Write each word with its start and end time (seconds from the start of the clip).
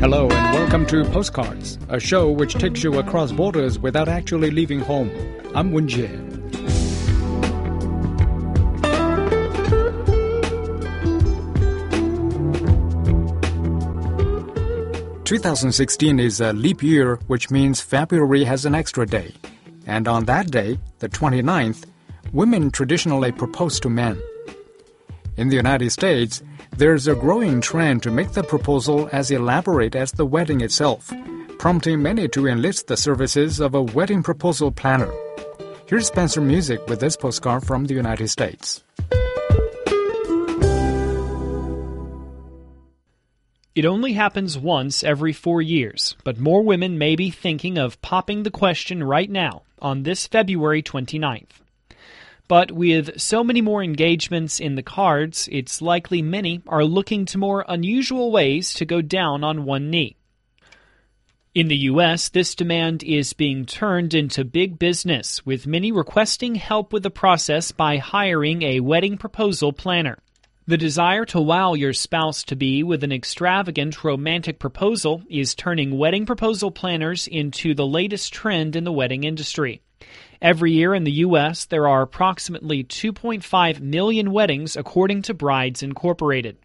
Hello 0.00 0.30
and 0.30 0.54
welcome 0.54 0.86
to 0.86 1.04
Postcards, 1.04 1.78
a 1.90 2.00
show 2.00 2.30
which 2.30 2.54
takes 2.54 2.82
you 2.82 2.98
across 2.98 3.32
borders 3.32 3.78
without 3.78 4.08
actually 4.08 4.50
leaving 4.50 4.80
home. 4.80 5.10
I'm 5.54 5.72
Wen 5.72 5.88
Jie. 5.88 6.08
Two 15.26 15.38
thousand 15.38 15.72
sixteen 15.72 16.18
is 16.18 16.40
a 16.40 16.54
leap 16.54 16.82
year, 16.82 17.16
which 17.26 17.50
means 17.50 17.82
February 17.82 18.44
has 18.44 18.64
an 18.64 18.74
extra 18.74 19.04
day. 19.04 19.34
And 19.86 20.08
on 20.08 20.24
that 20.24 20.50
day, 20.50 20.78
the 21.00 21.10
29th, 21.10 21.84
women 22.32 22.70
traditionally 22.70 23.32
propose 23.32 23.78
to 23.80 23.90
men. 23.90 24.18
In 25.36 25.50
the 25.50 25.56
United 25.56 25.90
States, 25.90 26.42
there's 26.80 27.08
a 27.08 27.14
growing 27.14 27.60
trend 27.60 28.02
to 28.02 28.10
make 28.10 28.32
the 28.32 28.42
proposal 28.42 29.06
as 29.12 29.30
elaborate 29.30 29.94
as 29.94 30.12
the 30.12 30.24
wedding 30.24 30.62
itself, 30.62 31.12
prompting 31.58 32.00
many 32.00 32.26
to 32.26 32.46
enlist 32.46 32.86
the 32.86 32.96
services 32.96 33.60
of 33.60 33.74
a 33.74 33.82
wedding 33.82 34.22
proposal 34.22 34.72
planner. 34.72 35.12
Here's 35.84 36.06
Spencer 36.06 36.40
Music 36.40 36.80
with 36.86 36.98
this 36.98 37.18
postcard 37.18 37.66
from 37.66 37.84
the 37.84 37.92
United 37.92 38.28
States. 38.28 38.82
It 43.74 43.84
only 43.84 44.14
happens 44.14 44.56
once 44.56 45.04
every 45.04 45.34
four 45.34 45.60
years, 45.60 46.16
but 46.24 46.40
more 46.40 46.62
women 46.62 46.96
may 46.96 47.14
be 47.14 47.30
thinking 47.30 47.76
of 47.76 48.00
popping 48.00 48.42
the 48.42 48.50
question 48.50 49.04
right 49.04 49.28
now 49.28 49.64
on 49.82 50.04
this 50.04 50.26
February 50.26 50.82
29th. 50.82 51.60
But 52.50 52.72
with 52.72 53.20
so 53.20 53.44
many 53.44 53.60
more 53.60 53.80
engagements 53.80 54.58
in 54.58 54.74
the 54.74 54.82
cards, 54.82 55.48
it's 55.52 55.80
likely 55.80 56.20
many 56.20 56.62
are 56.66 56.82
looking 56.82 57.24
to 57.26 57.38
more 57.38 57.64
unusual 57.68 58.32
ways 58.32 58.74
to 58.74 58.84
go 58.84 59.00
down 59.00 59.44
on 59.44 59.64
one 59.64 59.88
knee. 59.88 60.16
In 61.54 61.68
the 61.68 61.76
US, 61.92 62.28
this 62.28 62.56
demand 62.56 63.04
is 63.04 63.34
being 63.34 63.66
turned 63.66 64.14
into 64.14 64.44
big 64.44 64.80
business, 64.80 65.46
with 65.46 65.68
many 65.68 65.92
requesting 65.92 66.56
help 66.56 66.92
with 66.92 67.04
the 67.04 67.10
process 67.10 67.70
by 67.70 67.98
hiring 67.98 68.62
a 68.62 68.80
wedding 68.80 69.16
proposal 69.16 69.72
planner. 69.72 70.18
The 70.66 70.76
desire 70.76 71.24
to 71.26 71.40
wow 71.40 71.74
your 71.74 71.92
spouse 71.92 72.42
to 72.42 72.56
be 72.56 72.82
with 72.82 73.04
an 73.04 73.12
extravagant 73.12 74.02
romantic 74.02 74.58
proposal 74.58 75.22
is 75.30 75.54
turning 75.54 75.96
wedding 75.96 76.26
proposal 76.26 76.72
planners 76.72 77.28
into 77.28 77.74
the 77.74 77.86
latest 77.86 78.32
trend 78.32 78.74
in 78.74 78.82
the 78.82 78.90
wedding 78.90 79.22
industry. 79.22 79.82
Every 80.42 80.72
year 80.72 80.94
in 80.94 81.04
the 81.04 81.12
U.S., 81.12 81.66
there 81.66 81.86
are 81.86 82.00
approximately 82.00 82.82
2.5 82.82 83.80
million 83.80 84.30
weddings, 84.30 84.74
according 84.74 85.20
to 85.22 85.34
Brides 85.34 85.82
Incorporated. 85.82 86.56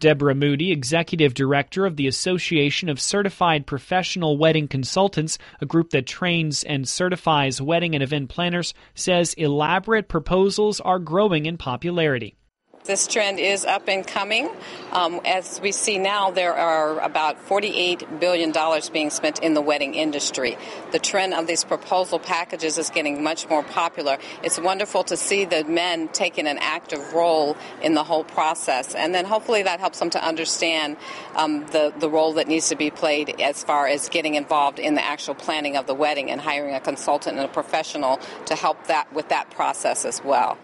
Deborah 0.00 0.34
Moody, 0.34 0.70
Executive 0.70 1.32
Director 1.32 1.86
of 1.86 1.96
the 1.96 2.06
Association 2.06 2.90
of 2.90 3.00
Certified 3.00 3.66
Professional 3.66 4.36
Wedding 4.36 4.68
Consultants, 4.68 5.38
a 5.62 5.66
group 5.66 5.90
that 5.90 6.06
trains 6.06 6.62
and 6.62 6.86
certifies 6.86 7.60
wedding 7.60 7.94
and 7.94 8.02
event 8.02 8.28
planners, 8.28 8.74
says 8.94 9.32
elaborate 9.34 10.08
proposals 10.08 10.78
are 10.80 10.98
growing 10.98 11.46
in 11.46 11.56
popularity. 11.56 12.36
This 12.84 13.06
trend 13.06 13.38
is 13.38 13.66
up 13.66 13.88
and 13.88 14.06
coming. 14.06 14.48
Um, 14.90 15.20
as 15.26 15.60
we 15.60 15.70
see 15.70 15.98
now, 15.98 16.30
there 16.30 16.54
are 16.54 16.98
about 17.00 17.36
$48 17.46 18.18
billion 18.18 18.54
being 18.90 19.10
spent 19.10 19.38
in 19.40 19.52
the 19.52 19.60
wedding 19.60 19.94
industry. 19.94 20.56
The 20.90 20.98
trend 20.98 21.34
of 21.34 21.46
these 21.46 21.62
proposal 21.62 22.18
packages 22.18 22.78
is 22.78 22.88
getting 22.88 23.22
much 23.22 23.46
more 23.50 23.62
popular. 23.62 24.16
It's 24.42 24.58
wonderful 24.58 25.04
to 25.04 25.16
see 25.18 25.44
the 25.44 25.62
men 25.64 26.08
taking 26.08 26.46
an 26.46 26.56
active 26.58 27.12
role 27.12 27.54
in 27.82 27.92
the 27.92 28.02
whole 28.02 28.24
process. 28.24 28.94
And 28.94 29.14
then 29.14 29.26
hopefully 29.26 29.62
that 29.62 29.78
helps 29.78 29.98
them 29.98 30.08
to 30.10 30.24
understand 30.24 30.96
um, 31.36 31.66
the, 31.66 31.92
the 31.98 32.08
role 32.08 32.32
that 32.32 32.48
needs 32.48 32.70
to 32.70 32.76
be 32.76 32.90
played 32.90 33.42
as 33.42 33.62
far 33.62 33.88
as 33.88 34.08
getting 34.08 34.36
involved 34.36 34.78
in 34.78 34.94
the 34.94 35.04
actual 35.04 35.34
planning 35.34 35.76
of 35.76 35.86
the 35.86 35.94
wedding 35.94 36.30
and 36.30 36.40
hiring 36.40 36.74
a 36.74 36.80
consultant 36.80 37.36
and 37.36 37.44
a 37.44 37.52
professional 37.52 38.18
to 38.46 38.54
help 38.54 38.86
that 38.86 39.12
with 39.12 39.28
that 39.28 39.50
process 39.50 40.06
as 40.06 40.24
well. 40.24 40.56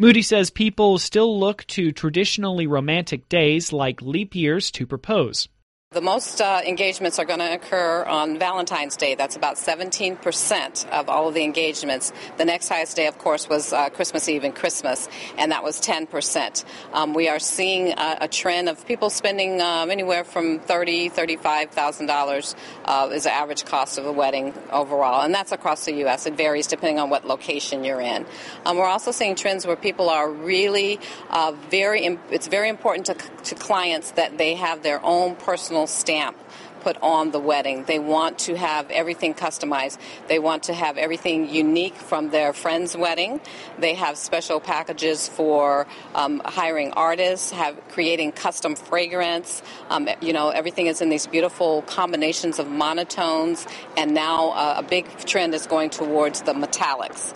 Moody 0.00 0.22
says 0.22 0.48
people 0.48 0.96
still 0.96 1.38
look 1.38 1.66
to 1.66 1.92
traditionally 1.92 2.66
romantic 2.66 3.28
days 3.28 3.70
like 3.70 4.00
leap 4.00 4.34
years 4.34 4.70
to 4.70 4.86
propose. 4.86 5.46
The 5.92 6.00
most 6.00 6.40
uh, 6.40 6.60
engagements 6.64 7.18
are 7.18 7.24
going 7.24 7.40
to 7.40 7.52
occur 7.52 8.04
on 8.04 8.38
Valentine's 8.38 8.94
Day. 8.94 9.16
That's 9.16 9.34
about 9.34 9.56
17% 9.56 10.88
of 10.88 11.08
all 11.08 11.26
of 11.26 11.34
the 11.34 11.42
engagements. 11.42 12.12
The 12.36 12.44
next 12.44 12.68
highest 12.68 12.94
day, 12.94 13.08
of 13.08 13.18
course, 13.18 13.48
was 13.48 13.72
uh, 13.72 13.88
Christmas 13.90 14.28
Eve 14.28 14.44
and 14.44 14.54
Christmas, 14.54 15.08
and 15.36 15.50
that 15.50 15.64
was 15.64 15.80
10%. 15.80 16.64
Um, 16.92 17.12
we 17.12 17.28
are 17.28 17.40
seeing 17.40 17.88
a, 17.98 18.18
a, 18.20 18.28
trend 18.28 18.68
of 18.68 18.86
people 18.86 19.10
spending 19.10 19.60
um, 19.60 19.90
anywhere 19.90 20.22
from 20.22 20.60
$30,000, 20.60 21.10
$35,000 21.12 22.54
uh, 22.84 23.08
is 23.12 23.24
the 23.24 23.32
average 23.32 23.64
cost 23.64 23.98
of 23.98 24.06
a 24.06 24.12
wedding 24.12 24.54
overall, 24.70 25.22
and 25.22 25.34
that's 25.34 25.50
across 25.50 25.86
the 25.86 25.94
U.S. 26.04 26.24
It 26.24 26.36
varies 26.36 26.68
depending 26.68 27.00
on 27.00 27.10
what 27.10 27.26
location 27.26 27.82
you're 27.82 28.00
in. 28.00 28.26
Um, 28.64 28.76
we're 28.76 28.86
also 28.86 29.10
seeing 29.10 29.34
trends 29.34 29.66
where 29.66 29.74
people 29.74 30.08
are 30.08 30.30
really 30.30 31.00
uh, 31.30 31.50
very, 31.68 32.04
it's 32.30 32.46
very 32.46 32.68
important 32.68 33.06
to, 33.06 33.14
to 33.46 33.56
clients 33.56 34.12
that 34.12 34.38
they 34.38 34.54
have 34.54 34.84
their 34.84 35.04
own 35.04 35.34
personal 35.34 35.79
personal 35.80 35.86
stamp 35.86 36.36
put 36.82 36.96
on 37.02 37.30
the 37.30 37.38
wedding. 37.38 37.84
They 37.84 37.98
want 37.98 38.38
to 38.40 38.56
have 38.56 38.90
everything 38.90 39.34
customized. 39.34 39.98
They 40.28 40.38
want 40.38 40.62
to 40.64 40.72
have 40.72 40.96
everything 40.96 41.50
unique 41.50 41.94
from 41.94 42.30
their 42.30 42.54
friend's 42.54 42.96
wedding. 42.96 43.40
They 43.78 43.94
have 43.94 44.16
special 44.16 44.60
packages 44.60 45.28
for 45.28 45.86
um, 46.14 46.40
hiring 46.42 46.92
artists, 46.92 47.50
have 47.50 47.76
creating 47.90 48.32
custom 48.32 48.76
fragrance. 48.76 49.62
Um, 49.90 50.08
you 50.22 50.32
know, 50.32 50.48
everything 50.48 50.86
is 50.86 51.02
in 51.02 51.10
these 51.10 51.26
beautiful 51.26 51.82
combinations 51.82 52.58
of 52.58 52.66
monotones, 52.66 53.68
and 53.98 54.14
now 54.14 54.50
uh, 54.52 54.76
a 54.78 54.82
big 54.82 55.06
trend 55.26 55.54
is 55.54 55.66
going 55.66 55.90
towards 55.90 56.42
the 56.42 56.54
metallics. 56.54 57.34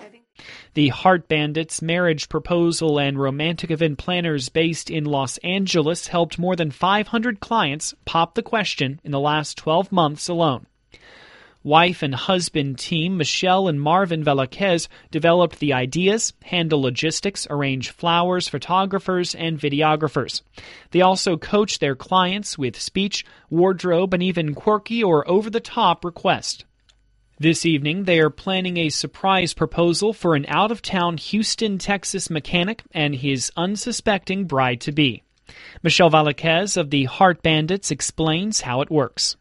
The 0.74 0.88
Heart 0.88 1.28
Bandits 1.28 1.80
marriage 1.80 2.28
proposal 2.28 2.98
and 2.98 3.16
romantic 3.16 3.70
event 3.70 3.96
planners 3.96 4.48
based 4.48 4.90
in 4.90 5.04
Los 5.04 5.38
Angeles 5.38 6.08
helped 6.08 6.36
more 6.36 6.56
than 6.56 6.72
500 6.72 7.38
clients 7.38 7.94
pop 8.04 8.34
the 8.34 8.42
question 8.42 9.00
in 9.04 9.12
the 9.12 9.20
last 9.20 9.56
12 9.56 9.92
months 9.92 10.28
alone. 10.28 10.66
Wife 11.62 12.02
and 12.02 12.12
husband 12.12 12.76
team 12.80 13.16
Michelle 13.16 13.68
and 13.68 13.80
Marvin 13.80 14.24
Velasquez 14.24 14.88
developed 15.12 15.60
the 15.60 15.72
ideas, 15.72 16.32
handle 16.42 16.82
logistics, 16.82 17.46
arrange 17.48 17.90
flowers, 17.90 18.48
photographers, 18.48 19.32
and 19.36 19.60
videographers. 19.60 20.42
They 20.90 21.02
also 21.02 21.36
coach 21.36 21.78
their 21.78 21.94
clients 21.94 22.58
with 22.58 22.80
speech, 22.80 23.24
wardrobe, 23.48 24.12
and 24.12 24.24
even 24.24 24.56
quirky 24.56 25.04
or 25.04 25.26
over 25.30 25.50
the 25.50 25.60
top 25.60 26.04
requests. 26.04 26.64
This 27.38 27.66
evening, 27.66 28.04
they 28.04 28.20
are 28.20 28.30
planning 28.30 28.76
a 28.76 28.90
surprise 28.90 29.54
proposal 29.54 30.12
for 30.12 30.36
an 30.36 30.46
out 30.46 30.70
of 30.70 30.80
town 30.80 31.16
Houston, 31.16 31.78
Texas 31.78 32.30
mechanic 32.30 32.84
and 32.92 33.12
his 33.12 33.50
unsuspecting 33.56 34.44
bride 34.44 34.80
to 34.82 34.92
be. 34.92 35.24
Michelle 35.82 36.10
Velasquez 36.10 36.76
of 36.76 36.90
the 36.90 37.04
Heart 37.04 37.42
Bandits 37.42 37.90
explains 37.90 38.60
how 38.60 38.82
it 38.82 38.90
works. 38.90 39.36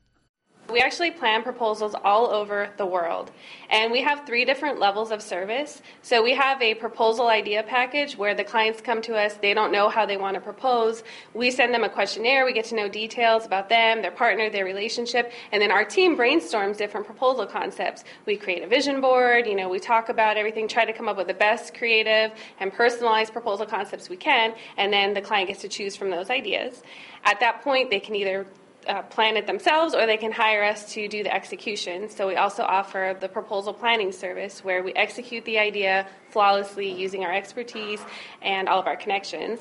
We 0.72 0.80
actually 0.80 1.12
plan 1.12 1.44
proposals 1.44 1.94
all 2.06 2.28
over 2.28 2.70
the 2.78 2.86
world. 2.86 3.32
And 3.70 3.92
we 3.92 4.02
have 4.02 4.26
three 4.26 4.46
different 4.46 4.80
levels 4.80 5.12
of 5.12 5.22
service. 5.22 5.82
So 6.02 6.24
we 6.24 6.34
have 6.36 6.62
a 6.62 6.74
proposal 6.76 7.28
idea 7.28 7.64
package 7.64 8.18
where 8.18 8.34
the 8.34 8.46
clients 8.46 8.80
come 8.80 9.02
to 9.04 9.16
us, 9.16 9.34
they 9.36 9.54
don't 9.54 9.74
know 9.74 9.90
how 9.90 10.06
they 10.06 10.16
want 10.16 10.36
to 10.36 10.42
propose. 10.42 11.04
We 11.34 11.52
send 11.52 11.74
them 11.74 11.84
a 11.84 11.90
questionnaire, 11.90 12.46
we 12.46 12.54
get 12.54 12.66
to 12.66 12.76
know 12.76 12.88
details 12.88 13.46
about 13.46 13.68
them, 13.68 14.02
their 14.02 14.12
partner, 14.12 14.50
their 14.50 14.64
relationship, 14.64 15.34
and 15.52 15.62
then 15.62 15.70
our 15.70 15.84
team 15.84 16.18
brainstorms 16.18 16.78
different 16.78 17.06
proposal 17.06 17.46
concepts. 17.46 18.06
We 18.26 18.38
create 18.38 18.64
a 18.64 18.68
vision 18.68 19.02
board, 19.02 19.46
you 19.46 19.56
know, 19.56 19.68
we 19.68 19.80
talk 19.80 20.08
about 20.08 20.38
everything, 20.38 20.68
try 20.68 20.86
to 20.86 20.94
come 20.94 21.10
up 21.10 21.18
with 21.18 21.28
the 21.28 21.34
best 21.34 21.76
creative 21.76 22.32
and 22.60 22.72
personalized 22.72 23.34
proposal 23.34 23.66
concepts 23.66 24.08
we 24.08 24.18
can, 24.18 24.56
and 24.78 24.94
then 24.94 25.14
the 25.14 25.22
client 25.22 25.50
gets 25.50 25.62
to 25.62 25.68
choose 25.68 25.96
from 25.96 26.10
those 26.10 26.30
ideas. 26.30 26.84
At 27.26 27.40
that 27.42 27.62
point, 27.62 27.90
they 27.90 28.00
can 28.00 28.16
either 28.16 28.48
uh, 28.88 29.02
plan 29.04 29.38
it 29.38 29.48
themselves 29.48 29.94
or 29.94 30.06
they 30.06 30.18
can 30.18 30.32
hire 30.32 30.64
us 30.64 30.94
to 30.94 31.08
do 31.08 31.24
the 31.24 31.34
execution. 31.34 32.10
So 32.10 32.28
we 32.28 32.36
also 32.36 32.64
offer 32.64 33.16
the 33.20 33.30
proposal 33.30 33.74
planning 33.74 34.12
service 34.12 34.64
where 34.64 34.84
we 34.84 34.94
execute 34.94 35.46
the 35.46 35.60
idea 35.60 36.08
flawlessly 36.30 36.92
using 36.92 37.24
our 37.24 37.34
expertise 37.34 38.02
and 38.42 38.68
all 38.68 38.80
of 38.80 38.88
our 38.88 38.96
connections. 38.96 39.60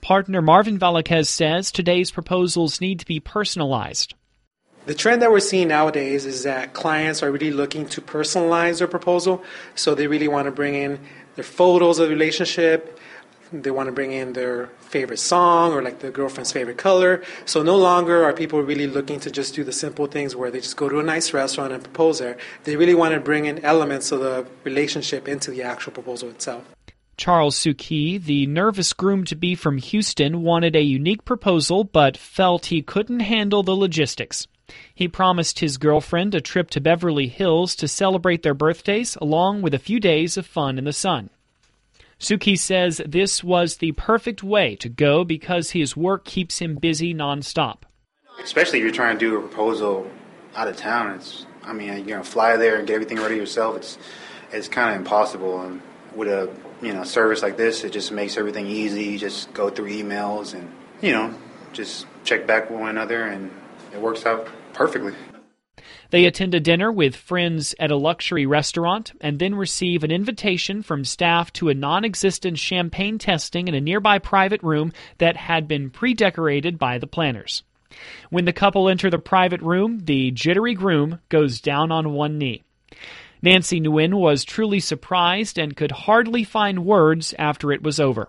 Partner 0.00 0.40
Marvin 0.40 0.78
Velasquez 0.78 1.28
says 1.28 1.70
today's 1.70 2.10
proposals 2.10 2.80
need 2.80 3.00
to 3.00 3.06
be 3.06 3.20
personalized. 3.20 4.14
The 4.86 4.94
trend 4.94 5.20
that 5.20 5.30
we're 5.30 5.40
seeing 5.40 5.68
nowadays 5.68 6.24
is 6.24 6.44
that 6.44 6.72
clients 6.72 7.22
are 7.22 7.30
really 7.30 7.50
looking 7.50 7.86
to 7.90 8.00
personalize 8.00 8.78
their 8.78 8.88
proposal. 8.88 9.44
So 9.74 9.94
they 9.94 10.06
really 10.06 10.26
want 10.26 10.46
to 10.46 10.50
bring 10.50 10.74
in 10.74 10.98
their 11.34 11.44
photos 11.44 11.98
of 11.98 12.08
the 12.08 12.14
relationship, 12.14 12.98
they 13.52 13.70
want 13.70 13.86
to 13.86 13.92
bring 13.92 14.12
in 14.12 14.32
their 14.32 14.66
favorite 14.80 15.18
song 15.18 15.72
or 15.72 15.82
like 15.82 16.00
the 16.00 16.10
girlfriend's 16.10 16.52
favorite 16.52 16.78
color. 16.78 17.22
So 17.44 17.62
no 17.62 17.76
longer 17.76 18.24
are 18.24 18.32
people 18.32 18.62
really 18.62 18.86
looking 18.86 19.20
to 19.20 19.30
just 19.30 19.54
do 19.54 19.64
the 19.64 19.72
simple 19.72 20.06
things 20.06 20.36
where 20.36 20.50
they 20.50 20.60
just 20.60 20.76
go 20.76 20.88
to 20.88 21.00
a 21.00 21.02
nice 21.02 21.32
restaurant 21.32 21.72
and 21.72 21.82
propose 21.82 22.18
there. 22.18 22.36
They 22.64 22.76
really 22.76 22.94
want 22.94 23.14
to 23.14 23.20
bring 23.20 23.46
in 23.46 23.64
elements 23.64 24.12
of 24.12 24.20
the 24.20 24.46
relationship 24.64 25.28
into 25.28 25.50
the 25.50 25.62
actual 25.62 25.92
proposal 25.92 26.28
itself. 26.30 26.64
Charles 27.16 27.56
Suki, 27.56 28.22
the 28.22 28.46
nervous 28.46 28.94
groom 28.94 29.24
to 29.26 29.36
be 29.36 29.54
from 29.54 29.76
Houston, 29.76 30.42
wanted 30.42 30.74
a 30.74 30.80
unique 30.80 31.24
proposal 31.24 31.84
but 31.84 32.16
felt 32.16 32.66
he 32.66 32.80
couldn't 32.80 33.20
handle 33.20 33.62
the 33.62 33.76
logistics. 33.76 34.46
He 34.94 35.08
promised 35.08 35.58
his 35.58 35.76
girlfriend 35.76 36.34
a 36.34 36.40
trip 36.40 36.70
to 36.70 36.80
Beverly 36.80 37.26
Hills 37.26 37.76
to 37.76 37.88
celebrate 37.88 38.42
their 38.42 38.54
birthdays, 38.54 39.16
along 39.16 39.62
with 39.62 39.74
a 39.74 39.78
few 39.78 40.00
days 40.00 40.36
of 40.36 40.46
fun 40.46 40.78
in 40.78 40.84
the 40.84 40.92
sun. 40.92 41.28
Suki 42.20 42.56
says 42.58 43.00
this 43.06 43.42
was 43.42 43.78
the 43.78 43.92
perfect 43.92 44.42
way 44.42 44.76
to 44.76 44.90
go 44.90 45.24
because 45.24 45.70
his 45.70 45.96
work 45.96 46.26
keeps 46.26 46.58
him 46.58 46.76
busy 46.76 47.14
nonstop. 47.14 47.78
Especially 48.42 48.78
if 48.78 48.84
you're 48.84 48.92
trying 48.92 49.18
to 49.18 49.20
do 49.20 49.36
a 49.38 49.40
proposal 49.40 50.08
out 50.54 50.68
of 50.68 50.76
town, 50.76 51.14
it's 51.14 51.46
I 51.64 51.72
mean 51.72 51.88
you're 51.88 52.18
gonna 52.18 52.24
fly 52.24 52.56
there 52.56 52.76
and 52.76 52.86
get 52.86 52.94
everything 52.94 53.18
ready 53.18 53.36
yourself. 53.36 53.76
It's 53.76 53.98
it's 54.52 54.68
kind 54.68 54.94
of 54.94 55.00
impossible. 55.00 55.62
And 55.62 55.80
with 56.14 56.28
a 56.28 56.50
you 56.82 56.92
know 56.92 57.04
service 57.04 57.42
like 57.42 57.56
this, 57.56 57.84
it 57.84 57.92
just 57.92 58.12
makes 58.12 58.36
everything 58.36 58.66
easy. 58.66 59.04
You 59.04 59.18
just 59.18 59.52
go 59.54 59.70
through 59.70 59.88
emails 59.90 60.52
and 60.52 60.70
you 61.00 61.12
know 61.12 61.34
just 61.72 62.06
check 62.24 62.46
back 62.46 62.68
with 62.68 62.80
one 62.80 62.90
another, 62.90 63.24
and 63.24 63.50
it 63.94 64.00
works 64.00 64.26
out 64.26 64.46
perfectly. 64.74 65.14
They 66.10 66.24
attend 66.24 66.54
a 66.54 66.60
dinner 66.60 66.90
with 66.90 67.14
friends 67.14 67.74
at 67.78 67.92
a 67.92 67.96
luxury 67.96 68.44
restaurant 68.44 69.12
and 69.20 69.38
then 69.38 69.54
receive 69.54 70.02
an 70.02 70.10
invitation 70.10 70.82
from 70.82 71.04
staff 71.04 71.52
to 71.54 71.68
a 71.68 71.74
non 71.74 72.04
existent 72.04 72.58
champagne 72.58 73.18
tasting 73.18 73.68
in 73.68 73.74
a 73.74 73.80
nearby 73.80 74.18
private 74.18 74.62
room 74.62 74.92
that 75.18 75.36
had 75.36 75.68
been 75.68 75.90
pre 75.90 76.14
decorated 76.14 76.78
by 76.78 76.98
the 76.98 77.06
planners. 77.06 77.62
When 78.28 78.44
the 78.44 78.52
couple 78.52 78.88
enter 78.88 79.10
the 79.10 79.18
private 79.18 79.62
room, 79.62 80.00
the 80.04 80.30
jittery 80.32 80.74
groom 80.74 81.20
goes 81.28 81.60
down 81.60 81.92
on 81.92 82.12
one 82.12 82.38
knee. 82.38 82.62
Nancy 83.42 83.80
Nguyen 83.80 84.14
was 84.14 84.44
truly 84.44 84.80
surprised 84.80 85.58
and 85.58 85.76
could 85.76 85.92
hardly 85.92 86.44
find 86.44 86.84
words 86.84 87.34
after 87.38 87.72
it 87.72 87.82
was 87.82 87.98
over. 87.98 88.28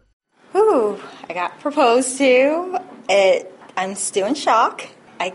Ooh, 0.55 0.99
I 1.29 1.33
got 1.33 1.59
proposed 1.59 2.17
to. 2.19 2.79
It, 3.09 3.53
I'm 3.75 3.95
still 3.95 4.27
in 4.27 4.35
shock. 4.35 4.87
I 5.19 5.33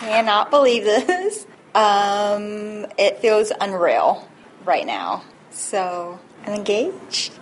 cannot 0.00 0.50
believe 0.50 0.84
this. 0.84 1.46
Um, 1.74 2.86
it 2.98 3.18
feels 3.18 3.52
unreal 3.60 4.28
right 4.64 4.86
now. 4.86 5.24
So 5.50 6.18
I'm 6.46 6.54
engaged. 6.54 7.32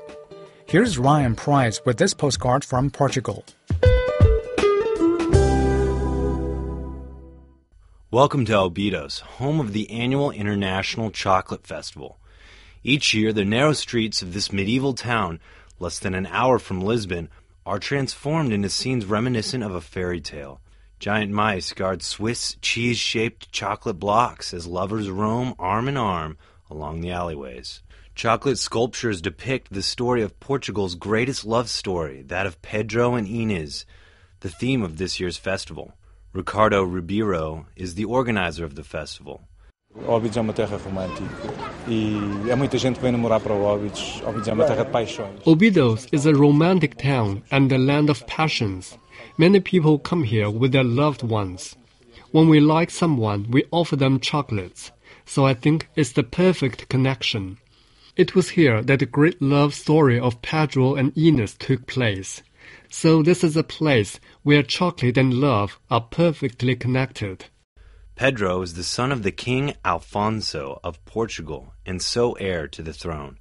Here's 0.67 0.97
Ryan 0.97 1.35
Price 1.35 1.81
with 1.85 1.97
this 1.97 2.13
postcard 2.13 2.63
from 2.63 2.89
Portugal. 2.89 3.43
Welcome 8.13 8.43
to 8.47 8.51
Óbidos, 8.51 9.21
home 9.21 9.61
of 9.61 9.71
the 9.71 9.89
annual 9.89 10.31
International 10.31 11.11
Chocolate 11.11 11.65
Festival. 11.65 12.19
Each 12.83 13.13
year, 13.13 13.31
the 13.31 13.45
narrow 13.45 13.71
streets 13.71 14.21
of 14.21 14.33
this 14.33 14.51
medieval 14.51 14.93
town, 14.93 15.39
less 15.79 15.97
than 15.97 16.13
an 16.13 16.25
hour 16.25 16.59
from 16.59 16.81
Lisbon, 16.81 17.29
are 17.65 17.79
transformed 17.79 18.51
into 18.51 18.67
scenes 18.67 19.05
reminiscent 19.05 19.63
of 19.63 19.73
a 19.73 19.79
fairy 19.79 20.19
tale. 20.19 20.59
Giant 20.99 21.31
mice 21.31 21.71
guard 21.71 22.03
Swiss 22.03 22.57
cheese 22.61 22.97
shaped 22.97 23.49
chocolate 23.53 23.97
blocks 23.97 24.53
as 24.53 24.67
lovers 24.67 25.09
roam 25.09 25.55
arm 25.57 25.87
in 25.87 25.95
arm 25.95 26.37
along 26.69 26.99
the 26.99 27.11
alleyways. 27.11 27.81
Chocolate 28.13 28.57
sculptures 28.57 29.21
depict 29.21 29.71
the 29.71 29.81
story 29.81 30.21
of 30.21 30.37
Portugal's 30.41 30.95
greatest 30.95 31.45
love 31.45 31.69
story, 31.69 32.23
that 32.23 32.45
of 32.45 32.61
Pedro 32.61 33.15
and 33.15 33.25
Inês, 33.25 33.85
the 34.41 34.49
theme 34.49 34.83
of 34.83 34.97
this 34.97 35.17
year's 35.17 35.37
festival. 35.37 35.93
Ricardo 36.33 36.83
Ribeiro 36.83 37.65
is 37.75 37.95
the 37.95 38.05
organizer 38.05 38.63
of 38.63 38.75
the 38.75 38.83
festival. 38.83 39.41
Óbidos 40.07 40.37
é 40.37 40.41
uma 40.41 40.53
terra 40.53 40.77
romântica 40.77 41.29
e 41.89 42.49
há 42.49 42.55
muita 42.55 42.77
gente 42.77 42.95
que 42.95 43.01
vem 43.01 43.11
namorar 43.11 43.41
para 43.41 43.53
Óbidos. 43.53 44.21
Óbidos 44.25 44.47
é 44.47 44.53
uma 44.53 44.63
terra 44.63 44.85
de 44.85 44.91
paixões. 44.91 45.41
Obidos 45.45 46.07
is 46.13 46.25
a 46.25 46.31
romantic 46.31 46.95
town 46.95 47.41
and 47.51 47.67
the 47.67 47.77
land 47.77 48.09
of 48.09 48.23
passions. 48.27 48.97
Many 49.37 49.59
people 49.59 49.99
come 49.99 50.23
here 50.23 50.49
with 50.49 50.71
their 50.71 50.85
loved 50.85 51.21
ones. 51.21 51.75
When 52.31 52.47
we 52.47 52.61
like 52.61 52.93
someone, 52.93 53.47
we 53.51 53.65
offer 53.69 53.97
them 53.97 54.17
chocolates. 54.17 54.93
So 55.25 55.45
I 55.45 55.53
think 55.53 55.89
it's 55.97 56.13
the 56.13 56.23
perfect 56.23 56.87
connection. 56.87 57.57
It 58.15 58.35
was 58.35 58.51
here 58.51 58.81
that 58.81 58.99
the 58.99 59.05
great 59.05 59.41
love 59.41 59.73
story 59.73 60.17
of 60.17 60.41
Pedro 60.41 60.95
and 60.95 61.11
Ines 61.17 61.55
took 61.59 61.87
place. 61.87 62.41
So 62.89 63.23
this 63.23 63.43
is 63.43 63.57
a 63.57 63.63
place 63.63 64.19
where 64.43 64.63
chocolate 64.63 65.17
and 65.17 65.33
love 65.33 65.79
are 65.89 66.01
perfectly 66.01 66.75
connected. 66.75 67.45
Pedro 68.15 68.61
is 68.61 68.73
the 68.73 68.83
son 68.83 69.11
of 69.11 69.23
the 69.23 69.31
King 69.31 69.73
Alfonso 69.83 70.79
of 70.83 71.03
Portugal 71.05 71.73
and 71.85 72.01
so 72.01 72.33
heir 72.33 72.67
to 72.67 72.83
the 72.83 72.93
throne. 72.93 73.37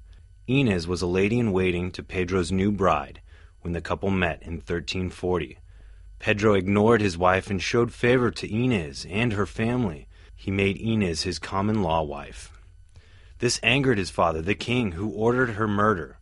Inez 0.47 0.87
was 0.87 1.01
a 1.01 1.07
lady 1.07 1.39
in 1.39 1.51
waiting 1.51 1.91
to 1.91 2.03
Pedro's 2.03 2.51
new 2.51 2.71
bride 2.71 3.21
when 3.61 3.73
the 3.73 3.81
couple 3.81 4.09
met 4.09 4.41
in 4.41 4.53
1340. 4.53 5.57
Pedro 6.19 6.53
ignored 6.53 7.01
his 7.01 7.17
wife 7.17 7.49
and 7.49 7.61
showed 7.61 7.93
favor 7.93 8.31
to 8.31 8.51
Inez 8.51 9.05
and 9.09 9.33
her 9.33 9.45
family. 9.45 10.07
He 10.35 10.51
made 10.51 10.77
Inez 10.77 11.23
his 11.23 11.39
common 11.39 11.83
law 11.83 12.01
wife. 12.03 12.51
This 13.39 13.59
angered 13.63 13.97
his 13.97 14.09
father, 14.09 14.41
the 14.41 14.55
king, 14.55 14.93
who 14.93 15.09
ordered 15.09 15.51
her 15.51 15.67
murder. 15.67 16.19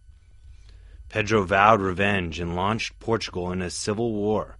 Pedro 1.09 1.43
vowed 1.43 1.81
revenge 1.81 2.39
and 2.39 2.55
launched 2.55 2.99
Portugal 2.99 3.51
in 3.51 3.63
a 3.63 3.71
civil 3.71 4.13
war. 4.13 4.57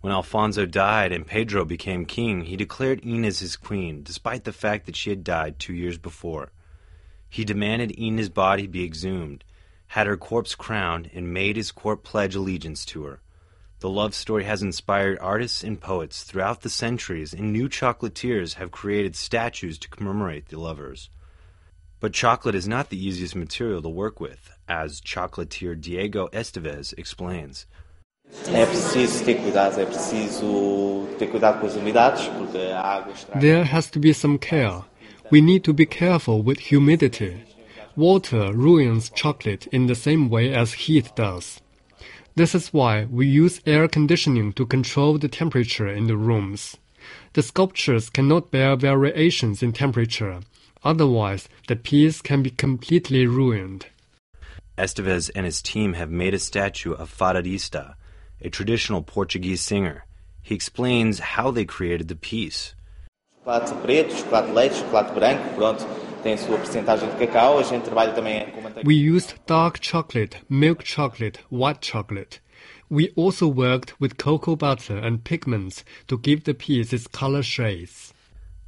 When 0.00 0.12
Alfonso 0.12 0.64
died 0.64 1.12
and 1.12 1.26
Pedro 1.26 1.66
became 1.66 2.06
king, 2.06 2.44
he 2.44 2.56
declared 2.56 3.00
Inez 3.00 3.40
his 3.40 3.56
queen, 3.56 4.02
despite 4.02 4.44
the 4.44 4.54
fact 4.54 4.86
that 4.86 4.96
she 4.96 5.10
had 5.10 5.22
died 5.22 5.58
two 5.58 5.74
years 5.74 5.98
before. 5.98 6.50
He 7.28 7.44
demanded 7.44 7.92
Inez's 7.92 8.30
body 8.30 8.66
be 8.66 8.84
exhumed, 8.84 9.44
had 9.88 10.06
her 10.06 10.16
corpse 10.16 10.54
crowned, 10.54 11.10
and 11.12 11.32
made 11.32 11.56
his 11.56 11.70
court 11.70 12.02
pledge 12.02 12.34
allegiance 12.34 12.86
to 12.86 13.04
her. 13.04 13.20
The 13.80 13.90
love 13.90 14.14
story 14.14 14.44
has 14.44 14.62
inspired 14.62 15.18
artists 15.20 15.62
and 15.62 15.78
poets 15.78 16.24
throughout 16.24 16.62
the 16.62 16.70
centuries, 16.70 17.34
and 17.34 17.52
new 17.52 17.68
chocolatiers 17.68 18.54
have 18.54 18.70
created 18.70 19.14
statues 19.14 19.78
to 19.80 19.90
commemorate 19.90 20.48
the 20.48 20.58
lovers. 20.58 21.10
But 22.02 22.12
chocolate 22.12 22.56
is 22.56 22.66
not 22.66 22.90
the 22.90 22.98
easiest 22.98 23.36
material 23.36 23.80
to 23.80 23.88
work 23.88 24.18
with, 24.18 24.50
as 24.68 25.00
chocolatier 25.00 25.80
Diego 25.80 26.28
Estevez 26.32 26.92
explains. 26.98 27.64
É 28.48 28.66
preciso 28.66 29.24
ter 29.24 29.36
cuidado, 29.36 29.80
é 29.80 29.86
preciso 29.86 31.06
ter 31.16 31.28
cuidado 31.28 31.60
com 31.60 31.66
as 31.68 31.76
umidades, 31.76 32.26
porque 32.26 32.58
a 32.58 32.80
água 32.80 33.12
estraga. 33.12 33.40
There 33.40 33.62
has 33.62 33.88
to 33.92 34.00
be 34.00 34.12
some 34.12 34.36
care. 34.36 34.82
We 35.30 35.40
need 35.40 35.62
to 35.62 35.72
be 35.72 35.86
careful 35.86 36.42
with 36.42 36.72
humidity. 36.72 37.44
Water 37.96 38.52
ruins 38.52 39.08
chocolate 39.14 39.68
in 39.70 39.86
the 39.86 39.94
same 39.94 40.28
way 40.28 40.52
as 40.52 40.72
heat 40.72 41.14
does. 41.14 41.62
This 42.34 42.52
is 42.52 42.72
why 42.72 43.06
we 43.12 43.26
use 43.26 43.60
air 43.64 43.86
conditioning 43.86 44.52
to 44.54 44.66
control 44.66 45.18
the 45.18 45.28
temperature 45.28 45.86
in 45.86 46.08
the 46.08 46.16
rooms. 46.16 46.76
The 47.34 47.42
sculptures 47.42 48.10
cannot 48.10 48.50
bear 48.50 48.74
variations 48.74 49.62
in 49.62 49.72
temperature, 49.72 50.40
otherwise, 50.84 51.48
the 51.68 51.76
piece 51.76 52.20
can 52.20 52.42
be 52.42 52.50
completely 52.50 53.26
ruined. 53.26 53.86
Estevez 54.78 55.30
and 55.34 55.44
his 55.44 55.60
team 55.62 55.92
have 55.94 56.10
made 56.10 56.34
a 56.34 56.38
statue 56.38 56.92
of 56.92 57.16
Fadadista, 57.16 57.94
a 58.40 58.48
traditional 58.48 59.02
Portuguese 59.02 59.60
singer. 59.60 60.04
He 60.42 60.54
explains 60.54 61.18
how 61.18 61.50
they 61.50 61.64
created 61.64 62.08
the 62.08 62.16
piece. 62.16 62.74
Chocolate 63.44 63.82
preto, 63.82 64.14
chocolate 64.16 64.46
de 64.46 64.52
leite, 64.52 64.74
chocolate 64.74 65.14
branco, 65.14 65.54
pronto, 65.56 65.86
tem 66.22 66.34
a 66.34 66.38
sua 66.38 66.58
porcentagem 66.58 67.08
de 67.10 67.16
cacau. 67.16 67.58
A 67.58 67.62
gente 67.62 67.84
trabalha 67.84 68.12
também 68.12 68.50
com 68.50 68.60
manteiga. 68.60 68.86
We 68.86 68.94
used 68.94 69.34
dark 69.46 69.78
chocolate, 69.80 70.38
milk 70.48 70.84
chocolate, 70.84 71.40
white 71.50 71.84
chocolate. 71.84 72.40
We 72.88 73.10
also 73.16 73.48
worked 73.48 73.94
with 74.00 74.16
cocoa 74.16 74.56
butter 74.56 74.98
and 74.98 75.24
pigments 75.24 75.84
to 76.06 76.18
give 76.18 76.44
the 76.44 76.54
piece 76.54 76.92
its 76.92 77.06
color 77.06 77.42
shades. 77.42 78.11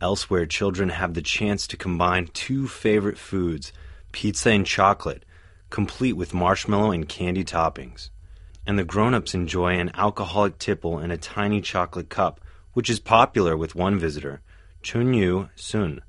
Elsewhere, 0.00 0.46
children 0.46 0.88
have 0.90 1.14
the 1.14 1.22
chance 1.22 1.66
to 1.68 1.76
combine 1.76 2.28
two 2.32 2.68
favorite 2.68 3.18
foods, 3.18 3.72
pizza 4.12 4.50
and 4.50 4.66
chocolate, 4.66 5.24
complete 5.70 6.14
with 6.14 6.34
marshmallow 6.34 6.90
and 6.90 7.08
candy 7.08 7.44
toppings. 7.44 8.10
And 8.66 8.78
the 8.78 8.84
grown 8.84 9.14
ups 9.14 9.34
enjoy 9.34 9.78
an 9.78 9.92
alcoholic 9.94 10.58
tipple 10.58 10.98
in 10.98 11.10
a 11.10 11.16
tiny 11.16 11.60
chocolate 11.60 12.08
cup, 12.08 12.40
which 12.72 12.90
is 12.90 13.00
popular 13.00 13.56
with 13.56 13.74
one 13.74 13.98
visitor, 13.98 14.40
Chunyu 14.82 15.48
Sun. 15.54 16.00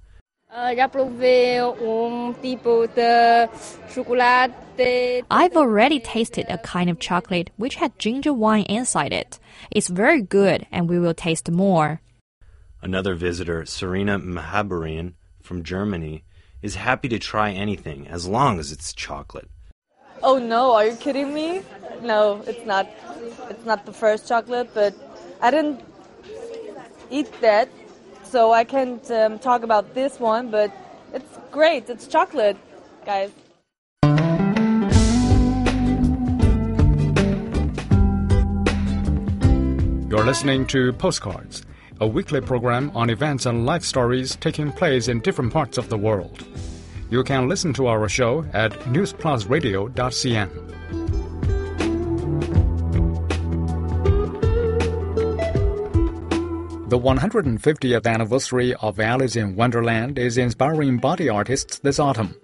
Já 0.76 0.88
provei 0.88 1.60
um 1.82 2.34
tipo 2.42 2.88
de 2.88 3.50
chocolate. 3.94 4.54
I've 5.30 5.56
already 5.56 6.00
tasted 6.00 6.46
a 6.50 6.58
kind 6.58 6.90
of 6.90 7.00
chocolate 7.00 7.50
which 7.58 7.76
had 7.76 7.98
ginger 8.00 8.34
wine 8.34 8.64
inside 8.64 9.12
it. 9.14 9.40
It's 9.72 9.90
very 9.90 10.22
good, 10.22 10.66
and 10.72 10.90
we 10.90 10.98
will 10.98 11.14
taste 11.14 11.52
more. 11.52 12.00
Another 12.86 13.16
visitor, 13.16 13.66
Serena 13.66 14.20
Mahabarian 14.20 15.16
from 15.42 15.64
Germany, 15.64 16.24
is 16.62 16.76
happy 16.76 17.10
to 17.10 17.18
try 17.18 17.50
anything 17.50 18.08
as 18.08 18.28
long 18.28 18.60
as 18.60 18.72
it's 18.72 18.94
chocolate. 18.94 19.50
Oh 20.22 20.38
no, 20.38 20.76
are 20.76 20.86
you 20.86 20.96
kidding 20.96 21.34
me? 21.34 21.64
No, 22.04 22.44
it's 22.46 22.64
not. 22.64 22.88
It's 23.50 23.66
not 23.66 23.88
the 23.88 23.92
first 23.92 24.28
chocolate, 24.28 24.70
but 24.76 24.94
I 25.42 25.50
didn't 25.50 25.82
eat 27.10 27.42
that, 27.42 27.70
so 28.24 28.54
I 28.54 28.64
can't 28.64 29.10
um, 29.10 29.40
talk 29.40 29.64
about 29.64 29.96
this 29.96 30.20
one. 30.20 30.52
But 30.52 30.72
it's 31.12 31.40
great. 31.50 31.90
It's 31.90 32.06
chocolate, 32.06 32.58
guys. 33.04 33.32
You're 40.08 40.24
listening 40.24 40.68
to 40.68 40.94
Postcards, 40.94 41.66
a 42.00 42.08
weekly 42.08 42.42
program 42.42 42.92
on 42.96 43.10
events 43.10 43.46
and 43.46 43.66
life 43.66 43.84
stories 43.84 44.36
taking 44.38 44.72
place 44.72 45.08
in 45.08 45.20
different 45.22 45.54
parts 45.54 45.78
of 45.78 45.90
the 45.90 45.98
world. 45.98 46.46
You 47.10 47.24
can 47.24 47.48
listen 47.48 47.74
to 47.74 47.88
our 47.88 48.10
show 48.10 48.46
at 48.54 48.72
newsplusradio.cn. 48.82 50.76
The 56.90 57.00
150th 57.00 58.06
anniversary 58.06 58.76
of 58.76 59.00
Alice 59.00 59.36
in 59.36 59.56
Wonderland 59.56 60.20
is 60.20 60.38
inspiring 60.38 60.98
body 60.98 61.30
artists 61.30 61.80
this 61.80 62.00
autumn. 62.00 62.36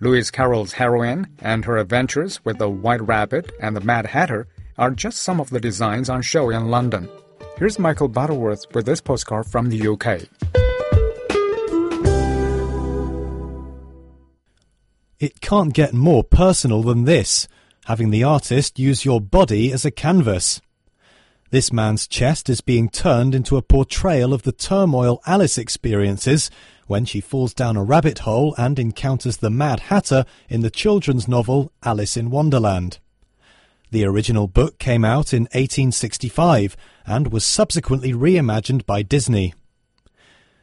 Lewis 0.00 0.30
Carroll's 0.30 0.72
heroine 0.72 1.26
and 1.40 1.64
her 1.64 1.78
adventures 1.78 2.44
with 2.44 2.58
the 2.58 2.68
White 2.68 3.00
Rabbit 3.00 3.50
and 3.60 3.74
the 3.74 3.80
Mad 3.80 4.06
Hatter 4.06 4.46
are 4.76 4.90
just 4.90 5.22
some 5.22 5.40
of 5.40 5.50
the 5.50 5.58
designs 5.58 6.08
on 6.08 6.22
show 6.22 6.50
in 6.50 6.68
London. 6.70 7.08
Here's 7.58 7.76
Michael 7.76 8.06
Butterworth 8.06 8.72
with 8.72 8.86
this 8.86 9.00
postcard 9.00 9.46
from 9.46 9.68
the 9.68 9.88
UK. 9.88 10.28
It 15.18 15.40
can't 15.40 15.74
get 15.74 15.92
more 15.92 16.22
personal 16.22 16.84
than 16.84 17.02
this, 17.02 17.48
having 17.86 18.10
the 18.10 18.22
artist 18.22 18.78
use 18.78 19.04
your 19.04 19.20
body 19.20 19.72
as 19.72 19.84
a 19.84 19.90
canvas. 19.90 20.60
This 21.50 21.72
man's 21.72 22.06
chest 22.06 22.48
is 22.48 22.60
being 22.60 22.88
turned 22.88 23.34
into 23.34 23.56
a 23.56 23.62
portrayal 23.62 24.32
of 24.32 24.44
the 24.44 24.52
turmoil 24.52 25.20
Alice 25.26 25.58
experiences 25.58 26.52
when 26.86 27.04
she 27.04 27.20
falls 27.20 27.54
down 27.54 27.76
a 27.76 27.82
rabbit 27.82 28.20
hole 28.20 28.54
and 28.56 28.78
encounters 28.78 29.38
the 29.38 29.50
Mad 29.50 29.80
Hatter 29.80 30.24
in 30.48 30.60
the 30.60 30.70
children's 30.70 31.26
novel 31.26 31.72
Alice 31.82 32.16
in 32.16 32.30
Wonderland. 32.30 33.00
The 33.90 34.04
original 34.04 34.48
book 34.48 34.78
came 34.78 35.04
out 35.04 35.32
in 35.32 35.44
1865 35.44 36.76
and 37.06 37.32
was 37.32 37.44
subsequently 37.44 38.12
reimagined 38.12 38.84
by 38.84 39.02
Disney. 39.02 39.54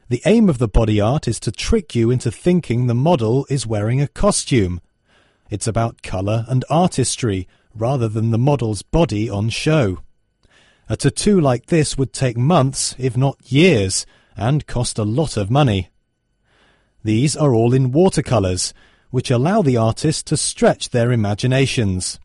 The 0.09 0.21
aim 0.27 0.47
of 0.47 0.59
the 0.59 0.67
body 0.67 1.01
art 1.01 1.27
is 1.27 1.39
to 1.39 1.51
trick 1.51 1.95
you 1.95 2.11
into 2.11 2.29
thinking 2.29 2.85
the 2.85 2.93
model 2.93 3.47
is 3.49 3.65
wearing 3.65 3.99
a 3.99 4.07
costume. 4.07 4.79
It's 5.49 5.65
about 5.65 6.03
colour 6.03 6.45
and 6.47 6.63
artistry 6.69 7.47
rather 7.73 8.07
than 8.07 8.29
the 8.29 8.37
model's 8.37 8.83
body 8.83 9.27
on 9.27 9.49
show. 9.49 10.03
A 10.87 10.95
tattoo 10.95 11.41
like 11.41 11.65
this 11.65 11.97
would 11.97 12.13
take 12.13 12.37
months, 12.37 12.93
if 12.99 13.17
not 13.17 13.51
years, 13.51 14.05
and 14.37 14.67
cost 14.67 14.99
a 14.99 15.03
lot 15.03 15.35
of 15.35 15.49
money. 15.49 15.89
These 17.03 17.35
are 17.35 17.55
all 17.55 17.73
in 17.73 17.91
watercolours, 17.91 18.71
which 19.09 19.31
allow 19.31 19.63
the 19.63 19.77
artist 19.77 20.27
to 20.27 20.37
stretch 20.37 20.91
their 20.91 21.11
imaginations. 21.11 22.19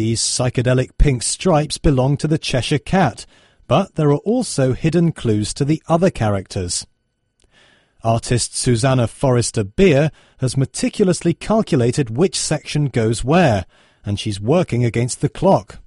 These 0.00 0.22
psychedelic 0.22 0.96
pink 0.96 1.22
stripes 1.22 1.76
belong 1.76 2.16
to 2.16 2.26
the 2.26 2.38
Cheshire 2.38 2.78
Cat, 2.78 3.26
but 3.68 3.96
there 3.96 4.08
are 4.08 4.24
also 4.24 4.72
hidden 4.72 5.12
clues 5.12 5.52
to 5.52 5.62
the 5.62 5.82
other 5.88 6.08
characters. 6.08 6.86
Artist 8.02 8.56
Susanna 8.56 9.06
Forrester 9.06 9.62
Beer 9.62 10.10
has 10.38 10.56
meticulously 10.56 11.34
calculated 11.34 12.16
which 12.16 12.40
section 12.40 12.86
goes 12.86 13.22
where, 13.22 13.66
and 14.02 14.18
she's 14.18 14.40
working 14.40 14.86
against 14.86 15.20
the 15.20 15.28
clock. 15.28 15.80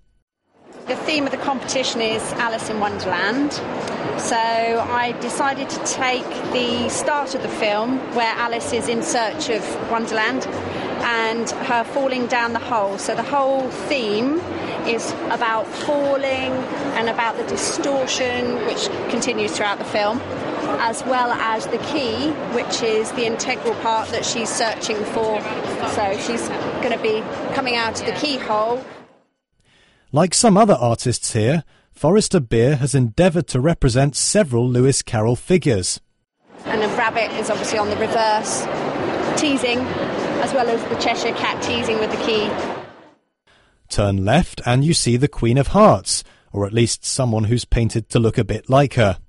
The 0.85 0.95
theme 0.95 1.25
of 1.25 1.31
the 1.31 1.37
competition 1.37 1.99
is 1.99 2.21
Alice 2.33 2.69
in 2.69 2.79
Wonderland. 2.79 3.53
So 4.19 4.35
I 4.35 5.17
decided 5.21 5.69
to 5.69 5.83
take 5.85 6.27
the 6.51 6.87
start 6.89 7.33
of 7.33 7.41
the 7.41 7.49
film 7.49 7.97
where 8.13 8.35
Alice 8.35 8.73
is 8.73 8.89
in 8.89 9.01
search 9.01 9.49
of 9.49 9.89
Wonderland 9.89 10.43
and 11.03 11.49
her 11.49 11.83
falling 11.83 12.27
down 12.27 12.53
the 12.53 12.59
hole. 12.59 12.97
So 12.97 13.15
the 13.15 13.23
whole 13.23 13.69
theme 13.69 14.39
is 14.87 15.11
about 15.29 15.67
falling 15.67 16.51
and 16.97 17.09
about 17.09 17.37
the 17.37 17.43
distortion 17.43 18.55
which 18.65 18.87
continues 19.09 19.55
throughout 19.55 19.79
the 19.79 19.85
film, 19.85 20.19
as 20.79 21.03
well 21.03 21.31
as 21.31 21.67
the 21.67 21.77
key, 21.79 22.31
which 22.53 22.81
is 22.81 23.11
the 23.13 23.25
integral 23.25 23.75
part 23.75 24.09
that 24.09 24.25
she's 24.25 24.49
searching 24.49 24.97
for. 25.05 25.41
So 25.91 26.17
she's 26.19 26.47
going 26.81 26.91
to 26.91 27.01
be 27.01 27.21
coming 27.53 27.75
out 27.75 27.99
of 27.99 28.05
the 28.05 28.13
keyhole. 28.13 28.83
Like 30.11 30.33
some 30.33 30.57
other 30.57 30.75
artists 30.75 31.33
here, 31.33 31.63
Forrester 31.91 32.39
Beer 32.39 32.75
has 32.77 32.93
endeavoured 32.95 33.47
to 33.47 33.59
represent 33.59 34.15
several 34.15 34.67
Lewis 34.67 35.01
Carroll 35.01 35.35
figures. 35.35 35.99
And 36.65 36.81
the 36.81 36.87
rabbit 36.89 37.31
is 37.39 37.49
obviously 37.49 37.77
on 37.77 37.89
the 37.89 37.97
reverse, 37.97 38.61
teasing, 39.39 39.79
as 40.43 40.53
well 40.53 40.67
as 40.67 40.83
the 40.89 40.95
Cheshire 40.95 41.33
cat 41.35 41.63
teasing 41.63 41.99
with 41.99 42.11
the 42.11 42.17
key. 42.25 42.51
Turn 43.87 44.25
left 44.25 44.59
and 44.65 44.83
you 44.83 44.93
see 44.93 45.15
the 45.15 45.29
Queen 45.29 45.57
of 45.57 45.67
Hearts, 45.67 46.21
or 46.51 46.65
at 46.65 46.73
least 46.73 47.05
someone 47.05 47.45
who's 47.45 47.63
painted 47.63 48.09
to 48.09 48.19
look 48.19 48.37
a 48.37 48.43
bit 48.43 48.69
like 48.69 48.95
her. 48.95 49.19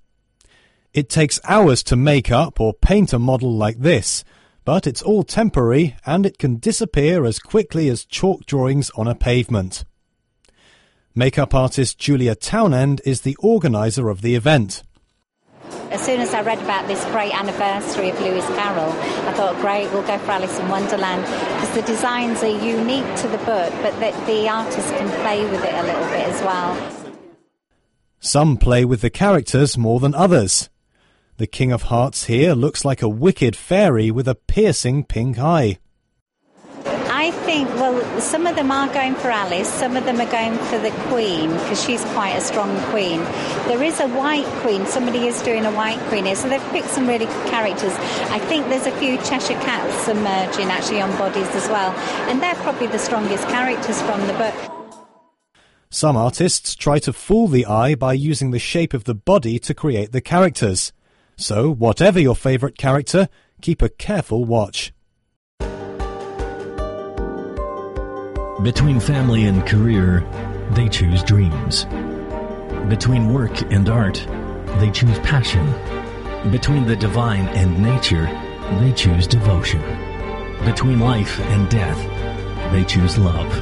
It 0.92 1.09
takes 1.09 1.38
hours 1.44 1.85
to 1.85 1.94
make 1.94 2.33
up 2.33 2.61
or 2.61 2.75
paint 2.75 3.12
a 3.12 3.21
model 3.21 3.56
like 3.56 3.78
this, 3.78 4.25
but 4.64 4.88
it's 4.88 5.02
all 5.02 5.23
temporary 5.23 5.94
and 6.04 6.26
it 6.26 6.37
can 6.38 6.56
disappear 6.56 7.25
as 7.25 7.38
quickly 7.38 7.88
as 7.88 8.04
chalk 8.04 8.44
drawings 8.44 8.90
on 8.97 9.06
a 9.06 9.14
pavement. 9.14 9.85
Makeup 11.14 11.54
artist 11.54 11.97
Julia 11.97 12.35
Townend 12.35 13.00
is 13.04 13.21
the 13.21 13.37
organiser 13.37 14.09
of 14.09 14.21
the 14.21 14.35
event. 14.35 14.83
As 15.90 16.00
soon 16.00 16.21
as 16.21 16.35
I 16.35 16.43
read 16.43 16.61
about 16.61 16.88
this 16.88 17.04
great 17.07 17.35
anniversary 17.35 18.11
of 18.11 18.21
Lewis 18.21 18.47
Carroll, 18.49 18.93
I 19.28 19.33
thought, 19.33 19.57
great, 19.61 19.90
we'll 19.93 20.02
go 20.02 20.19
for 20.19 20.33
Alice 20.33 20.59
in 20.59 20.69
Wonderland 20.69 21.23
because 21.23 21.75
the 21.75 21.83
designs 21.83 22.43
are 22.43 22.64
unique 22.64 23.16
to 23.16 23.28
the 23.28 23.38
book, 23.38 23.73
but 23.83 23.93
the, 24.00 24.11
the 24.26 24.49
artist 24.49 24.88
can 24.95 25.09
play 25.23 25.49
with 25.49 25.64
it 25.64 25.75
a 25.75 25.83
little 25.83 26.04
bit 26.04 26.26
as 26.28 26.43
well. 26.43 26.76
Some 28.21 28.57
play 28.57 28.85
with 28.85 29.02
the 29.02 29.11
characters 29.11 29.76
more 29.76 30.00
than 30.00 30.14
others. 30.14 30.71
The 31.37 31.47
King 31.47 31.73
of 31.73 31.83
Hearts 31.85 32.25
here 32.25 32.54
looks 32.54 32.85
like 32.85 33.02
a 33.02 33.09
wicked 33.09 33.57
fairy 33.57 34.11
with 34.11 34.28
a 34.28 34.35
piercing 34.35 35.04
pink 35.04 35.38
eye. 35.38 35.78
I 37.25 37.31
think, 37.31 37.71
well, 37.76 38.21
some 38.21 38.47
of 38.47 38.54
them 38.54 38.71
are 38.71 38.87
going 38.93 39.14
for 39.14 39.31
Alice, 39.31 39.66
some 39.66 39.97
of 39.97 40.04
them 40.04 40.21
are 40.21 40.31
going 40.31 40.59
for 40.59 40.76
the 40.76 40.90
Queen 41.09 41.50
because 41.50 41.83
she's 41.83 42.04
quite 42.12 42.37
a 42.37 42.40
strong 42.43 42.78
Queen. 42.90 43.21
There 43.66 43.83
is 43.83 43.99
a 43.99 44.09
White 44.09 44.45
Queen, 44.61 44.85
somebody 44.85 45.26
is 45.26 45.40
doing 45.40 45.64
a 45.64 45.71
White 45.71 45.99
Queen 46.11 46.26
here, 46.26 46.37
so 46.37 46.50
they've 46.50 46.69
picked 46.69 46.88
some 46.88 47.07
really 47.07 47.25
good 47.25 47.47
characters. 47.47 47.95
I 48.28 48.38
think 48.40 48.69
there's 48.69 48.85
a 48.85 48.93
few 48.99 49.16
Cheshire 49.23 49.59
Cats 49.61 50.07
emerging 50.07 50.69
actually 50.69 51.00
on 51.00 51.16
bodies 51.16 51.49
as 51.54 51.66
well, 51.69 51.93
and 52.28 52.43
they're 52.43 52.54
probably 52.57 52.88
the 52.88 52.99
strongest 52.99 53.49
characters 53.49 54.02
from 54.02 54.21
the 54.26 54.35
book. 54.35 54.54
Some 55.88 56.19
artists 56.19 56.76
try 56.76 56.99
to 56.99 57.12
fool 57.14 57.49
the 57.49 57.64
eye 57.64 57.95
by 57.95 58.12
using 58.12 58.50
the 58.50 58.59
shape 58.59 58.93
of 58.93 59.04
the 59.04 59.14
body 59.14 59.59
to 59.61 59.73
create 59.73 60.12
the 60.12 60.21
characters. 60.21 60.93
So, 61.38 61.71
whatever 61.71 62.21
your 62.21 62.37
favourite 62.37 62.76
character, 62.76 63.31
keep 63.62 63.81
a 63.81 63.88
careful 63.88 64.45
watch. 64.45 64.94
Between 68.64 68.99
family 68.99 69.44
and 69.44 69.66
career, 69.66 70.26
they 70.71 70.88
choose 70.88 71.23
dreams. 71.23 71.85
Between 72.88 73.30
work 73.30 73.61
and 73.71 73.87
art, 73.90 74.26
they 74.78 74.90
choose 74.90 75.18
passion. 75.18 75.66
Between 76.50 76.87
the 76.87 76.97
divine 76.97 77.47
and 77.49 77.83
nature, 77.83 78.25
they 78.80 78.94
choose 78.94 79.26
devotion. 79.26 79.83
Between 80.64 80.99
life 80.99 81.38
and 81.40 81.68
death, 81.68 81.99
they 82.73 82.85
choose 82.85 83.18
love. 83.18 83.52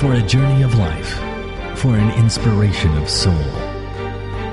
For 0.00 0.14
a 0.14 0.22
journey 0.22 0.64
of 0.64 0.74
life, 0.74 1.14
for 1.78 1.94
an 1.94 2.10
inspiration 2.18 2.92
of 2.98 3.08
soul. 3.08 3.44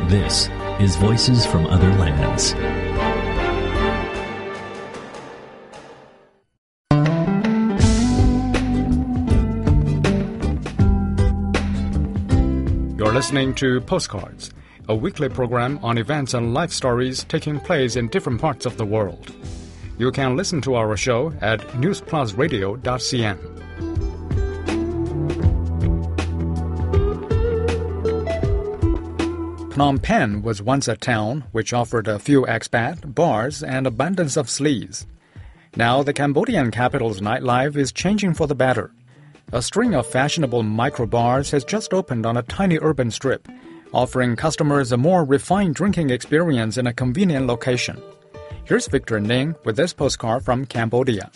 This 0.08 0.50
is 0.80 0.98
Voices 0.98 1.48
from 1.48 1.66
Other 1.66 1.92
Lands. 1.96 2.54
Listening 13.18 13.52
to 13.52 13.82
Postcards, 13.82 14.52
a 14.90 14.96
weekly 14.96 15.28
program 15.28 15.80
on 15.82 15.98
events 15.98 16.36
and 16.36 16.54
life 16.54 16.72
stories 16.72 17.24
taking 17.24 17.60
place 17.60 17.96
in 17.96 18.08
different 18.10 18.40
parts 18.40 18.64
of 18.64 18.78
the 18.78 18.86
world. 18.86 19.34
You 19.98 20.12
can 20.12 20.38
listen 20.38 20.62
to 20.62 20.76
our 20.76 20.96
show 20.96 21.34
at 21.42 21.60
newsplusradio.cn. 21.82 23.38
Phnom 29.72 30.00
Penh 30.04 30.44
was 30.44 30.62
once 30.62 30.88
a 30.88 30.96
town 30.96 31.44
which 31.52 31.74
offered 31.74 32.08
a 32.08 32.20
few 32.20 32.44
expat, 32.44 33.16
bars, 33.16 33.64
and 33.64 33.88
abundance 33.88 34.38
of 34.38 34.46
sleaze. 34.46 35.08
Now 35.76 36.04
the 36.04 36.14
Cambodian 36.14 36.70
capital's 36.70 37.20
nightlife 37.20 37.78
is 37.78 37.92
changing 37.92 38.36
for 38.36 38.46
the 38.46 38.54
better. 38.54 38.92
A 39.54 39.62
string 39.62 39.96
of 39.96 40.06
fashionable 40.06 40.64
microbars 40.64 41.52
has 41.52 41.64
just 41.64 41.94
opened 41.94 42.26
on 42.26 42.36
a 42.36 42.42
tiny 42.44 42.78
urban 42.82 43.10
strip, 43.10 43.48
offering 43.94 44.36
customers 44.36 44.92
a 44.92 44.98
more 44.98 45.24
refined 45.24 45.74
drinking 45.74 46.10
experience 46.10 46.78
in 46.78 46.86
a 46.86 46.94
convenient 46.94 47.48
location. 47.48 47.98
Here's 48.66 48.90
Victor 48.90 49.22
Ning 49.22 49.56
with 49.64 49.78
this 49.78 49.94
postcard 49.94 50.44
from 50.44 50.66
Cambodia. 50.66 51.32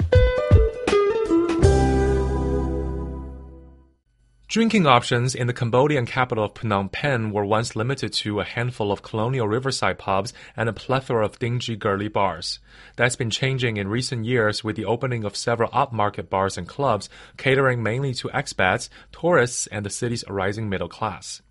Drinking 4.52 4.86
options 4.86 5.34
in 5.34 5.48
the 5.48 5.54
Cambodian 5.54 6.06
capital 6.06 6.44
of 6.44 6.56
Phnom 6.56 6.92
Penh 6.92 7.32
were 7.32 7.46
once 7.46 7.74
limited 7.74 8.12
to 8.12 8.42
a 8.42 8.44
handful 8.44 8.92
of 8.92 9.02
colonial 9.02 9.48
riverside 9.48 9.98
pubs 9.98 10.34
and 10.58 10.68
a 10.68 10.74
plethora 10.74 11.24
of 11.24 11.40
dingy 11.40 11.78
girly 11.78 12.10
bars. 12.10 12.60
That's 12.98 13.16
been 13.16 13.30
changing 13.30 13.78
in 13.78 13.88
recent 13.88 14.26
years 14.26 14.62
with 14.62 14.76
the 14.76 14.84
opening 14.84 15.24
of 15.24 15.38
several 15.38 15.70
upmarket 15.70 16.30
bars 16.30 16.58
and 16.58 16.68
clubs 16.68 17.08
catering 17.38 17.82
mainly 17.82 18.14
to 18.16 18.28
expats, 18.28 18.90
tourists, 19.14 19.68
and 19.68 19.86
the 19.86 19.90
city's 19.90 20.26
rising 20.28 20.68
middle 20.68 20.90
class. 20.90 21.42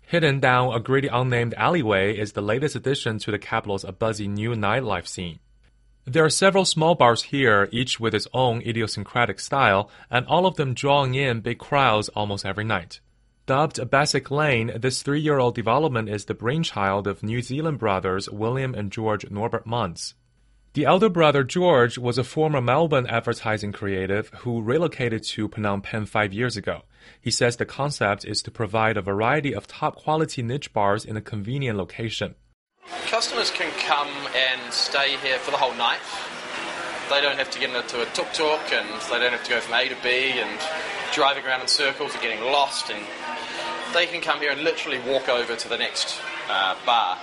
Hidden 0.00 0.40
down 0.40 0.72
a 0.72 0.80
gritty 0.80 1.08
unnamed 1.08 1.52
alleyway 1.52 2.16
is 2.16 2.32
the 2.32 2.40
latest 2.40 2.74
addition 2.74 3.18
to 3.18 3.30
the 3.30 3.38
capital's 3.38 3.84
buzzy 3.84 4.26
new 4.26 4.54
nightlife 4.54 5.06
scene. 5.06 5.38
There 6.10 6.24
are 6.24 6.30
several 6.30 6.64
small 6.64 6.94
bars 6.94 7.24
here, 7.24 7.68
each 7.70 8.00
with 8.00 8.14
its 8.14 8.26
own 8.32 8.62
idiosyncratic 8.62 9.38
style, 9.38 9.90
and 10.10 10.24
all 10.26 10.46
of 10.46 10.56
them 10.56 10.72
drawing 10.72 11.14
in 11.14 11.40
big 11.40 11.58
crowds 11.58 12.08
almost 12.08 12.46
every 12.46 12.64
night. 12.64 13.00
Dubbed 13.44 13.76
Bassac 13.76 14.30
Lane, 14.30 14.72
this 14.74 15.02
three 15.02 15.20
year 15.20 15.38
old 15.38 15.54
development 15.54 16.08
is 16.08 16.24
the 16.24 16.32
brainchild 16.32 17.06
of 17.06 17.22
New 17.22 17.42
Zealand 17.42 17.78
brothers 17.78 18.26
William 18.30 18.74
and 18.74 18.90
George 18.90 19.30
Norbert-Munns. 19.30 20.14
The 20.72 20.86
elder 20.86 21.10
brother 21.10 21.44
George 21.44 21.98
was 21.98 22.16
a 22.16 22.24
former 22.24 22.62
Melbourne 22.62 23.06
advertising 23.06 23.72
creative 23.72 24.30
who 24.38 24.62
relocated 24.62 25.24
to 25.24 25.50
Phnom 25.50 25.82
Penh 25.82 26.06
five 26.06 26.32
years 26.32 26.56
ago. 26.56 26.84
He 27.20 27.30
says 27.30 27.58
the 27.58 27.66
concept 27.66 28.24
is 28.24 28.40
to 28.44 28.50
provide 28.50 28.96
a 28.96 29.02
variety 29.02 29.54
of 29.54 29.66
top 29.66 29.96
quality 29.96 30.40
niche 30.40 30.72
bars 30.72 31.04
in 31.04 31.18
a 31.18 31.20
convenient 31.20 31.76
location. 31.76 32.34
Customers 33.06 33.50
can 33.50 33.70
come 33.80 34.08
and 34.34 34.72
stay 34.72 35.16
here 35.18 35.38
for 35.38 35.50
the 35.50 35.56
whole 35.56 35.74
night. 35.74 36.00
They 37.10 37.20
don't 37.20 37.38
have 37.38 37.50
to 37.50 37.58
get 37.58 37.74
into 37.74 38.02
a 38.02 38.06
tuk 38.06 38.32
tuk 38.32 38.72
and 38.72 38.88
they 39.10 39.18
don't 39.18 39.32
have 39.32 39.44
to 39.44 39.50
go 39.50 39.60
from 39.60 39.74
A 39.74 39.88
to 39.88 39.96
B 40.02 40.40
and 40.40 40.60
driving 41.12 41.44
around 41.44 41.62
in 41.62 41.68
circles 41.68 42.12
and 42.12 42.22
getting 42.22 42.44
lost. 42.44 42.90
And 42.90 43.00
they 43.94 44.06
can 44.06 44.20
come 44.20 44.40
here 44.40 44.52
and 44.52 44.62
literally 44.62 44.98
walk 45.00 45.28
over 45.28 45.56
to 45.56 45.68
the 45.68 45.78
next 45.78 46.20
uh, 46.50 46.76
bar. 46.84 47.18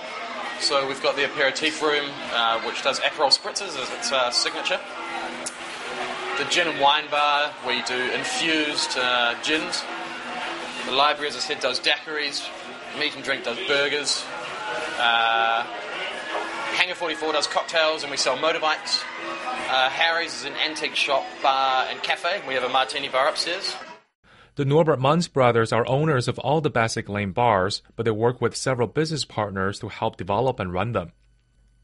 So 0.60 0.86
we've 0.86 1.02
got 1.02 1.16
the 1.16 1.24
aperitif 1.24 1.82
room, 1.82 2.10
uh, 2.32 2.60
which 2.62 2.82
does 2.82 2.98
Aperol 3.00 3.36
spritzes 3.36 3.80
as 3.80 3.90
its 3.92 4.10
uh, 4.10 4.30
signature. 4.30 4.80
The 6.38 6.44
gin 6.44 6.68
and 6.68 6.80
wine 6.80 7.04
bar, 7.10 7.52
we 7.66 7.82
do 7.82 8.10
infused 8.12 8.96
uh, 8.98 9.34
gins. 9.42 9.82
The 10.86 10.92
library, 10.92 11.28
as 11.28 11.36
I 11.36 11.40
said, 11.40 11.60
does 11.60 11.80
daiquiris. 11.80 12.48
Meat 12.98 13.14
and 13.14 13.24
drink 13.24 13.44
does 13.44 13.58
burgers. 13.66 14.24
Uh, 14.98 15.62
Hangar 16.76 16.94
44 16.94 17.32
does 17.32 17.46
cocktails 17.46 18.02
and 18.02 18.10
we 18.10 18.16
sell 18.16 18.36
motorbikes. 18.36 19.02
Uh, 19.68 19.88
Harry's 19.90 20.34
is 20.34 20.44
an 20.44 20.54
antique 20.54 20.94
shop, 20.94 21.24
bar, 21.42 21.86
and 21.90 22.02
cafe. 22.02 22.42
We 22.46 22.54
have 22.54 22.64
a 22.64 22.68
martini 22.68 23.08
bar 23.08 23.28
upstairs. 23.28 23.74
The 24.56 24.64
Norbert-Munns 24.64 25.30
brothers 25.30 25.70
are 25.70 25.86
owners 25.86 26.28
of 26.28 26.38
all 26.38 26.62
the 26.62 26.70
Bassac 26.70 27.10
Lane 27.10 27.32
bars, 27.32 27.82
but 27.94 28.04
they 28.04 28.10
work 28.10 28.40
with 28.40 28.56
several 28.56 28.88
business 28.88 29.24
partners 29.24 29.78
to 29.80 29.88
help 29.88 30.16
develop 30.16 30.58
and 30.58 30.72
run 30.72 30.92
them. 30.92 31.12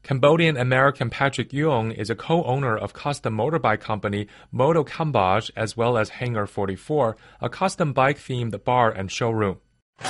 Cambodian 0.03 0.57
American 0.57 1.09
Patrick 1.09 1.53
Yung 1.53 1.91
is 1.91 2.09
a 2.09 2.15
co-owner 2.15 2.75
of 2.75 2.93
custom 2.93 3.37
motorbike 3.37 3.79
company 3.79 4.27
Moto 4.51 4.83
Cambodge 4.83 5.49
as 5.55 5.77
well 5.77 5.97
as 5.97 6.09
Hangar 6.09 6.45
44, 6.45 7.15
a 7.39 7.47
custom 7.47 7.93
bike 7.93 8.17
themed 8.17 8.63
bar 8.63 8.91
and 8.91 9.11
showroom. 9.11 9.59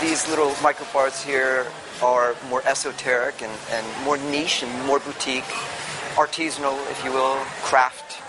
These 0.03 0.27
little 0.27 0.53
micro 0.61 0.85
bars 0.91 1.23
here 1.23 1.65
are 2.01 2.35
more 2.49 2.61
esoteric 2.67 3.41
and, 3.41 3.51
and 3.71 4.03
more 4.03 4.17
niche 4.17 4.61
and 4.61 4.85
more 4.85 4.99
boutique, 4.99 5.45
artisanal, 6.15 6.77
if 6.91 7.01
you 7.05 7.13
will, 7.13 7.35
craft, 7.63 8.21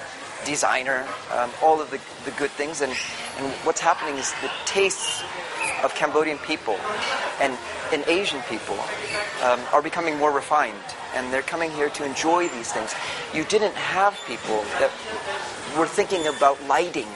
designer, 0.46 1.04
um, 1.32 1.50
all 1.60 1.80
of 1.80 1.90
the, 1.90 2.00
the 2.26 2.30
good 2.38 2.52
things. 2.52 2.80
And, 2.80 2.92
and 3.38 3.52
what's 3.64 3.80
happening 3.80 4.16
is 4.18 4.32
the 4.40 4.50
tastes 4.66 5.24
of 5.82 5.92
Cambodian 5.96 6.38
people 6.38 6.78
and, 7.40 7.58
and 7.92 8.04
Asian 8.06 8.40
people 8.42 8.78
um, 9.42 9.58
are 9.72 9.82
becoming 9.82 10.16
more 10.16 10.30
refined. 10.30 10.78
And 11.16 11.32
they're 11.32 11.42
coming 11.42 11.72
here 11.72 11.90
to 11.90 12.04
enjoy 12.04 12.48
these 12.50 12.72
things. 12.72 12.94
You 13.34 13.42
didn't 13.44 13.74
have 13.74 14.16
people 14.28 14.62
that 14.78 14.92
were 15.76 15.88
thinking 15.88 16.28
about 16.28 16.62
lighting 16.68 17.08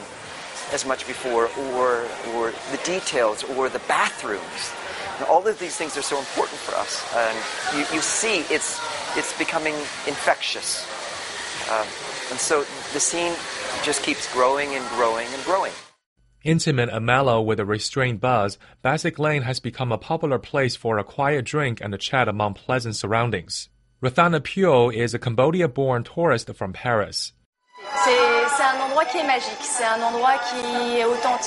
as 0.71 0.85
much 0.85 1.07
before, 1.07 1.49
or, 1.57 2.05
or 2.33 2.51
the 2.71 2.79
details, 2.83 3.43
or 3.43 3.69
the 3.69 3.79
bathrooms. 3.87 4.73
And 5.17 5.27
all 5.27 5.45
of 5.45 5.59
these 5.59 5.75
things 5.75 5.97
are 5.97 6.01
so 6.01 6.17
important 6.17 6.59
for 6.59 6.75
us. 6.75 7.03
And 7.15 7.37
you, 7.77 7.95
you 7.95 8.01
see 8.01 8.41
it's, 8.53 8.79
it's 9.17 9.37
becoming 9.37 9.73
infectious. 10.07 10.87
Um, 11.69 11.85
and 12.31 12.39
so 12.39 12.61
the 12.93 12.99
scene 12.99 13.33
just 13.83 14.03
keeps 14.03 14.31
growing 14.33 14.75
and 14.75 14.87
growing 14.89 15.27
and 15.33 15.43
growing. 15.43 15.73
Intimate 16.43 16.87
and 16.87 17.05
mellow 17.05 17.41
with 17.41 17.59
a 17.59 17.65
restrained 17.65 18.21
buzz, 18.21 18.57
Bassac 18.83 19.19
Lane 19.19 19.41
has 19.41 19.59
become 19.59 19.91
a 19.91 19.97
popular 19.97 20.39
place 20.39 20.75
for 20.75 20.97
a 20.97 21.03
quiet 21.03 21.43
drink 21.43 21.81
and 21.81 21.93
a 21.93 21.97
chat 21.97 22.29
among 22.29 22.53
pleasant 22.53 22.95
surroundings. 22.95 23.67
Rathana 24.01 24.39
Pyo 24.39 24.89
is 24.89 25.13
a 25.13 25.19
Cambodia 25.19 25.67
born 25.67 26.05
tourist 26.05 26.49
from 26.55 26.71
Paris. 26.71 27.33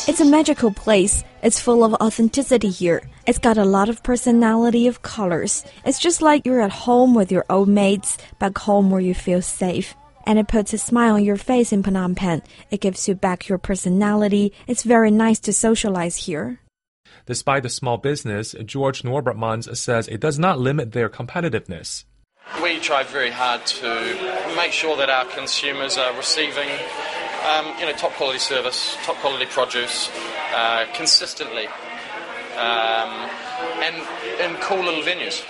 It's 0.09 0.21
a 0.21 0.25
magical 0.25 0.73
place. 0.73 1.25
It's 1.43 1.61
full 1.61 1.85
of 1.85 1.95
authenticity 1.95 2.71
here. 2.71 3.03
It's 3.27 3.39
got 3.39 3.59
a 3.59 3.65
lot 3.65 3.89
of 3.89 4.03
personality 4.03 4.87
of 4.87 5.03
colors. 5.03 5.65
It's 5.85 5.99
just 5.99 6.23
like 6.23 6.47
you're 6.47 6.63
at 6.63 6.73
home 6.73 7.15
with 7.15 7.31
your 7.31 7.45
old 7.51 7.69
mates, 7.69 8.17
back 8.39 8.57
home 8.59 8.91
where 8.91 9.01
you 9.01 9.15
feel 9.15 9.43
safe. 9.43 9.95
And 10.27 10.39
it 10.39 10.49
puts 10.49 10.73
a 10.73 10.79
smile 10.79 11.15
on 11.15 11.25
your 11.25 11.37
face 11.37 11.73
in 11.73 11.83
Phnom 11.83 12.17
Penh. 12.17 12.43
It 12.71 12.81
gives 12.81 13.09
you 13.09 13.15
back 13.15 13.49
your 13.49 13.59
personality. 13.59 14.53
It's 14.67 14.85
very 14.85 15.11
nice 15.11 15.41
to 15.41 15.53
socialize 15.53 16.17
here. 16.17 16.61
Despite 17.27 17.63
the 17.63 17.69
small 17.69 17.99
business, 17.99 18.55
George 18.65 19.05
Norbert-Munns 19.05 19.77
says 19.77 20.09
it 20.09 20.21
does 20.21 20.39
not 20.39 20.59
limit 20.59 20.93
their 20.93 21.09
competitiveness. 21.09 22.05
We 22.61 22.81
try 22.81 23.03
very 23.05 23.31
hard 23.31 23.65
to 23.67 24.55
make 24.57 24.73
sure 24.73 24.97
that 24.97 25.09
our 25.09 25.25
consumers 25.25 25.97
are 25.97 26.15
receiving 26.17 26.69
um, 27.51 27.73
you 27.79 27.87
know, 27.87 27.93
top 27.93 28.13
quality 28.13 28.39
service, 28.39 28.97
top 29.03 29.17
quality 29.17 29.47
produce, 29.47 30.11
uh, 30.55 30.87
consistently, 30.95 31.67
um, 32.57 33.31
and 33.83 33.97
in 34.41 34.61
cool 34.61 34.85
little 34.85 35.03
venues. 35.03 35.45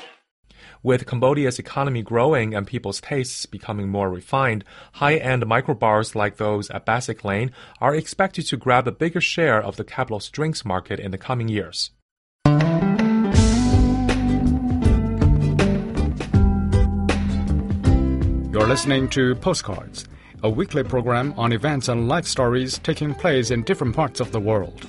With 0.83 1.07
Cambodia's 1.07 1.61
economy 1.61 2.03
growing 2.03 2.55
and 2.55 2.67
people's 2.67 3.01
tastes 3.01 3.47
becoming 3.47 3.89
more 3.89 4.11
refined, 4.11 4.65
high-end 4.95 5.45
microbars 5.45 6.17
like 6.17 6.39
those 6.39 6.71
at 6.71 6.85
Bassac 6.85 7.25
Lane 7.25 7.53
are 7.81 7.95
expected 7.95 8.47
to 8.47 8.57
grab 8.57 8.89
a 8.89 8.93
bigger 8.93 9.21
share 9.21 9.63
of 9.63 9.77
the 9.77 9.85
capital's 9.85 10.29
drinks 10.29 10.65
market 10.65 10.99
in 10.99 11.13
the 11.13 11.19
coming 11.19 11.49
years. 11.49 11.91
You're 18.63 18.69
listening 18.69 19.09
to 19.09 19.35
Postcards, 19.35 20.07
a 20.45 20.49
weekly 20.49 20.85
program 20.85 21.35
on 21.37 21.53
events 21.53 21.89
and 21.89 22.07
life 22.07 22.27
stories 22.27 22.79
taking 22.79 23.13
place 23.13 23.51
in 23.51 23.65
different 23.65 23.97
parts 23.97 24.21
of 24.21 24.31
the 24.31 24.39
world. 24.39 24.89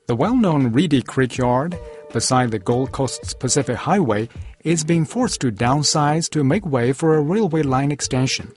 The 0.06 0.16
well 0.16 0.36
known 0.36 0.72
Reedy 0.72 1.00
Creek 1.00 1.38
Yard, 1.38 1.78
beside 2.12 2.50
the 2.50 2.58
Gold 2.58 2.92
Coast's 2.92 3.32
Pacific 3.32 3.76
Highway, 3.76 4.28
is 4.64 4.84
being 4.84 5.04
forced 5.04 5.40
to 5.40 5.50
downsize 5.50 6.28
to 6.30 6.44
make 6.44 6.66
way 6.66 6.92
for 6.92 7.16
a 7.16 7.20
railway 7.20 7.62
line 7.62 7.90
extension. 7.90 8.52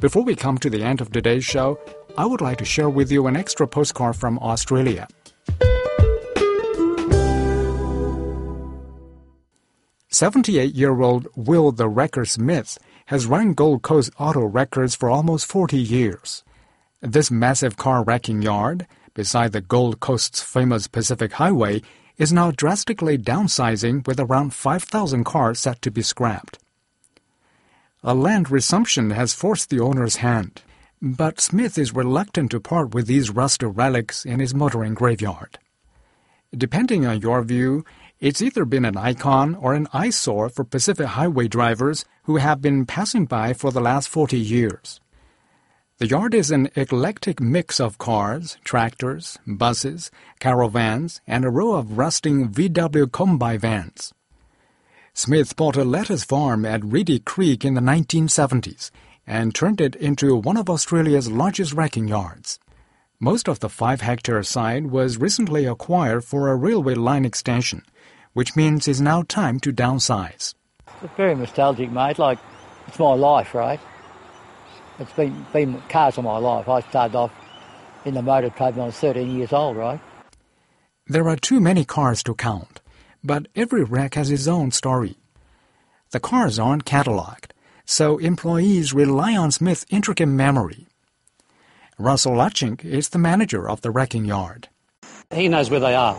Before 0.00 0.22
we 0.22 0.36
come 0.36 0.58
to 0.58 0.70
the 0.70 0.82
end 0.82 1.00
of 1.00 1.10
today's 1.10 1.44
show, 1.44 1.78
I 2.16 2.26
would 2.26 2.40
like 2.40 2.58
to 2.58 2.64
share 2.64 2.90
with 2.90 3.10
you 3.10 3.26
an 3.26 3.36
extra 3.36 3.66
postcard 3.66 4.16
from 4.16 4.38
Australia. 4.38 5.08
Seventy-eight-year-old 10.10 11.28
Will 11.36 11.70
the 11.70 11.88
Wrecker 11.88 12.24
Smith 12.24 12.78
has 13.06 13.26
run 13.26 13.54
Gold 13.54 13.82
Coast 13.82 14.10
auto 14.18 14.44
wreckers 14.44 14.94
for 14.94 15.10
almost 15.10 15.46
40 15.46 15.78
years. 15.78 16.44
This 17.00 17.30
massive 17.30 17.76
car 17.76 18.02
wrecking 18.02 18.42
yard, 18.42 18.86
beside 19.14 19.52
the 19.52 19.60
Gold 19.60 20.00
Coast's 20.00 20.42
famous 20.42 20.86
Pacific 20.86 21.32
Highway, 21.32 21.82
is 22.18 22.32
now 22.32 22.50
drastically 22.50 23.16
downsizing 23.16 24.06
with 24.06 24.18
around 24.18 24.52
5,000 24.52 25.24
cars 25.24 25.60
set 25.60 25.80
to 25.82 25.90
be 25.90 26.02
scrapped. 26.02 26.58
A 28.02 28.14
land 28.14 28.50
resumption 28.50 29.10
has 29.10 29.32
forced 29.32 29.70
the 29.70 29.80
owner's 29.80 30.16
hand, 30.16 30.62
but 31.00 31.40
Smith 31.40 31.78
is 31.78 31.94
reluctant 31.94 32.50
to 32.50 32.60
part 32.60 32.92
with 32.94 33.06
these 33.06 33.30
rusted 33.30 33.76
relics 33.76 34.24
in 34.24 34.40
his 34.40 34.54
motoring 34.54 34.94
graveyard. 34.94 35.58
Depending 36.56 37.06
on 37.06 37.20
your 37.20 37.42
view, 37.42 37.84
it's 38.20 38.42
either 38.42 38.64
been 38.64 38.84
an 38.84 38.96
icon 38.96 39.54
or 39.54 39.74
an 39.74 39.86
eyesore 39.92 40.48
for 40.48 40.64
Pacific 40.64 41.06
Highway 41.06 41.46
drivers 41.46 42.04
who 42.24 42.36
have 42.36 42.60
been 42.60 42.84
passing 42.84 43.26
by 43.26 43.52
for 43.52 43.70
the 43.70 43.80
last 43.80 44.08
40 44.08 44.38
years. 44.38 45.00
The 45.98 46.06
yard 46.06 46.32
is 46.32 46.52
an 46.52 46.70
eclectic 46.76 47.40
mix 47.40 47.80
of 47.80 47.98
cars, 47.98 48.56
tractors, 48.62 49.36
buses, 49.48 50.12
caravans, 50.38 51.20
and 51.26 51.44
a 51.44 51.50
row 51.50 51.72
of 51.72 51.98
rusting 51.98 52.50
VW 52.50 53.06
Kombi 53.06 53.58
vans. 53.58 54.14
Smith 55.12 55.56
bought 55.56 55.76
a 55.76 55.82
lettuce 55.82 56.22
farm 56.22 56.64
at 56.64 56.84
Reedy 56.84 57.18
Creek 57.18 57.64
in 57.64 57.74
the 57.74 57.80
1970s 57.80 58.92
and 59.26 59.52
turned 59.52 59.80
it 59.80 59.96
into 59.96 60.36
one 60.36 60.56
of 60.56 60.70
Australia's 60.70 61.32
largest 61.32 61.72
wrecking 61.72 62.06
yards. 62.06 62.60
Most 63.18 63.48
of 63.48 63.58
the 63.58 63.68
five 63.68 64.00
hectare 64.00 64.44
site 64.44 64.84
was 64.84 65.18
recently 65.18 65.64
acquired 65.64 66.24
for 66.24 66.46
a 66.46 66.54
railway 66.54 66.94
line 66.94 67.24
extension, 67.24 67.82
which 68.34 68.54
means 68.54 68.86
it's 68.86 69.00
now 69.00 69.24
time 69.26 69.58
to 69.58 69.72
downsize. 69.72 70.54
It's 71.02 71.14
very 71.16 71.34
nostalgic, 71.34 71.90
mate. 71.90 72.20
Like, 72.20 72.38
it's 72.86 73.00
my 73.00 73.14
life, 73.14 73.52
right? 73.52 73.80
It's 74.98 75.12
been, 75.12 75.46
been 75.52 75.80
cars 75.88 76.18
all 76.18 76.24
my 76.24 76.38
life. 76.38 76.68
I 76.68 76.80
started 76.80 77.16
off 77.16 77.32
in 78.04 78.14
the 78.14 78.22
motor 78.22 78.50
trade 78.50 78.74
when 78.74 78.84
I 78.84 78.86
was 78.86 78.96
13 78.96 79.36
years 79.36 79.52
old, 79.52 79.76
right? 79.76 80.00
There 81.06 81.28
are 81.28 81.36
too 81.36 81.60
many 81.60 81.84
cars 81.84 82.22
to 82.24 82.34
count, 82.34 82.80
but 83.22 83.46
every 83.54 83.84
wreck 83.84 84.14
has 84.14 84.30
its 84.30 84.46
own 84.46 84.72
story. 84.72 85.16
The 86.10 86.20
cars 86.20 86.58
aren't 86.58 86.84
catalogued, 86.84 87.54
so 87.84 88.18
employees 88.18 88.92
rely 88.92 89.36
on 89.36 89.52
Smith's 89.52 89.86
intricate 89.88 90.26
memory. 90.26 90.86
Russell 91.98 92.32
Lutchink 92.32 92.84
is 92.84 93.10
the 93.10 93.18
manager 93.18 93.68
of 93.68 93.80
the 93.82 93.90
wrecking 93.90 94.24
yard. 94.24 94.68
He 95.32 95.48
knows 95.48 95.70
where 95.70 95.80
they 95.80 95.94
are. 95.94 96.18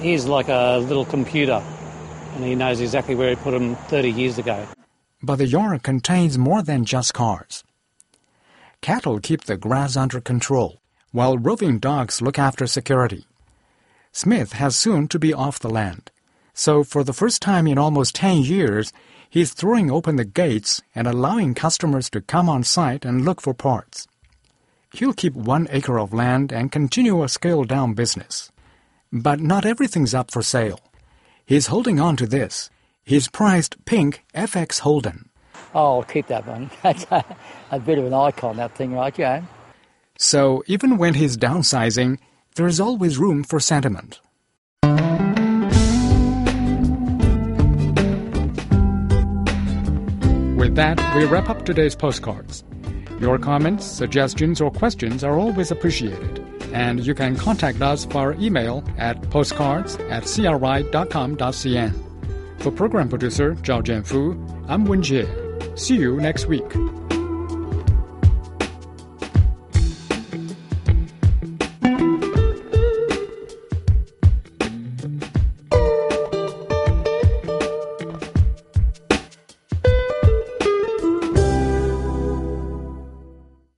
He's 0.00 0.26
like 0.26 0.48
a 0.48 0.78
little 0.78 1.04
computer, 1.04 1.62
and 2.34 2.44
he 2.44 2.54
knows 2.54 2.80
exactly 2.80 3.14
where 3.14 3.30
he 3.30 3.36
put 3.36 3.52
them 3.52 3.74
30 3.74 4.10
years 4.10 4.38
ago. 4.38 4.66
But 5.22 5.36
the 5.36 5.46
yard 5.46 5.82
contains 5.82 6.38
more 6.38 6.62
than 6.62 6.84
just 6.84 7.14
cars. 7.14 7.64
Cattle 8.80 9.20
keep 9.20 9.44
the 9.44 9.56
grass 9.56 9.96
under 9.96 10.20
control, 10.20 10.80
while 11.12 11.38
roving 11.38 11.78
dogs 11.78 12.22
look 12.22 12.38
after 12.38 12.66
security. 12.66 13.26
Smith 14.12 14.52
has 14.54 14.76
soon 14.76 15.08
to 15.08 15.18
be 15.18 15.34
off 15.34 15.58
the 15.58 15.70
land, 15.70 16.10
so 16.54 16.82
for 16.82 17.04
the 17.04 17.12
first 17.12 17.40
time 17.42 17.66
in 17.66 17.78
almost 17.78 18.14
10 18.16 18.38
years, 18.38 18.92
he's 19.30 19.52
throwing 19.52 19.90
open 19.90 20.16
the 20.16 20.24
gates 20.24 20.82
and 20.94 21.06
allowing 21.06 21.54
customers 21.54 22.10
to 22.10 22.20
come 22.20 22.48
on 22.48 22.64
site 22.64 23.04
and 23.04 23.24
look 23.24 23.40
for 23.40 23.54
parts. 23.54 24.08
He'll 24.92 25.12
keep 25.12 25.34
one 25.34 25.68
acre 25.70 25.98
of 25.98 26.14
land 26.14 26.52
and 26.52 26.72
continue 26.72 27.22
a 27.22 27.28
scaled 27.28 27.68
down 27.68 27.94
business. 27.94 28.50
But 29.12 29.40
not 29.40 29.66
everything's 29.66 30.14
up 30.14 30.30
for 30.30 30.42
sale. 30.42 30.80
He's 31.44 31.68
holding 31.68 32.00
on 32.00 32.16
to 32.16 32.26
this. 32.26 32.70
His 33.04 33.28
prized 33.28 33.76
pink 33.84 34.24
FX 34.34 34.80
Holden. 34.80 35.27
Oh, 35.78 35.98
I'll 35.98 36.02
keep 36.02 36.26
that 36.26 36.44
one. 36.44 36.72
That's 36.82 37.06
a, 37.12 37.24
a 37.70 37.78
bit 37.78 37.98
of 37.98 38.06
an 38.06 38.12
icon, 38.12 38.56
that 38.56 38.74
thing, 38.74 38.94
right, 38.94 39.14
Joe? 39.14 39.42
So 40.16 40.64
even 40.66 40.98
when 40.98 41.14
he's 41.14 41.36
downsizing, 41.36 42.18
there 42.56 42.66
is 42.66 42.80
always 42.80 43.16
room 43.16 43.44
for 43.44 43.60
sentiment. 43.60 44.20
With 50.58 50.74
that, 50.74 50.98
we 51.14 51.24
wrap 51.26 51.48
up 51.48 51.64
today's 51.64 51.94
postcards. 51.94 52.64
Your 53.20 53.38
comments, 53.38 53.86
suggestions, 53.86 54.60
or 54.60 54.72
questions 54.72 55.22
are 55.22 55.38
always 55.38 55.70
appreciated, 55.70 56.44
and 56.72 57.06
you 57.06 57.14
can 57.14 57.36
contact 57.36 57.80
us 57.80 58.04
via 58.04 58.32
email 58.32 58.82
at 58.96 59.30
postcards 59.30 59.94
at 60.10 60.24
cri.com.cn. 60.24 61.94
For 62.58 62.72
program 62.72 63.08
producer 63.08 63.54
Zhao 63.54 63.80
Jianfu, 63.84 64.66
I'm 64.68 64.84
Wen 64.84 65.02
Jie. 65.02 65.47
See 65.78 65.94
you 65.94 66.16
next 66.16 66.46
week. 66.46 66.74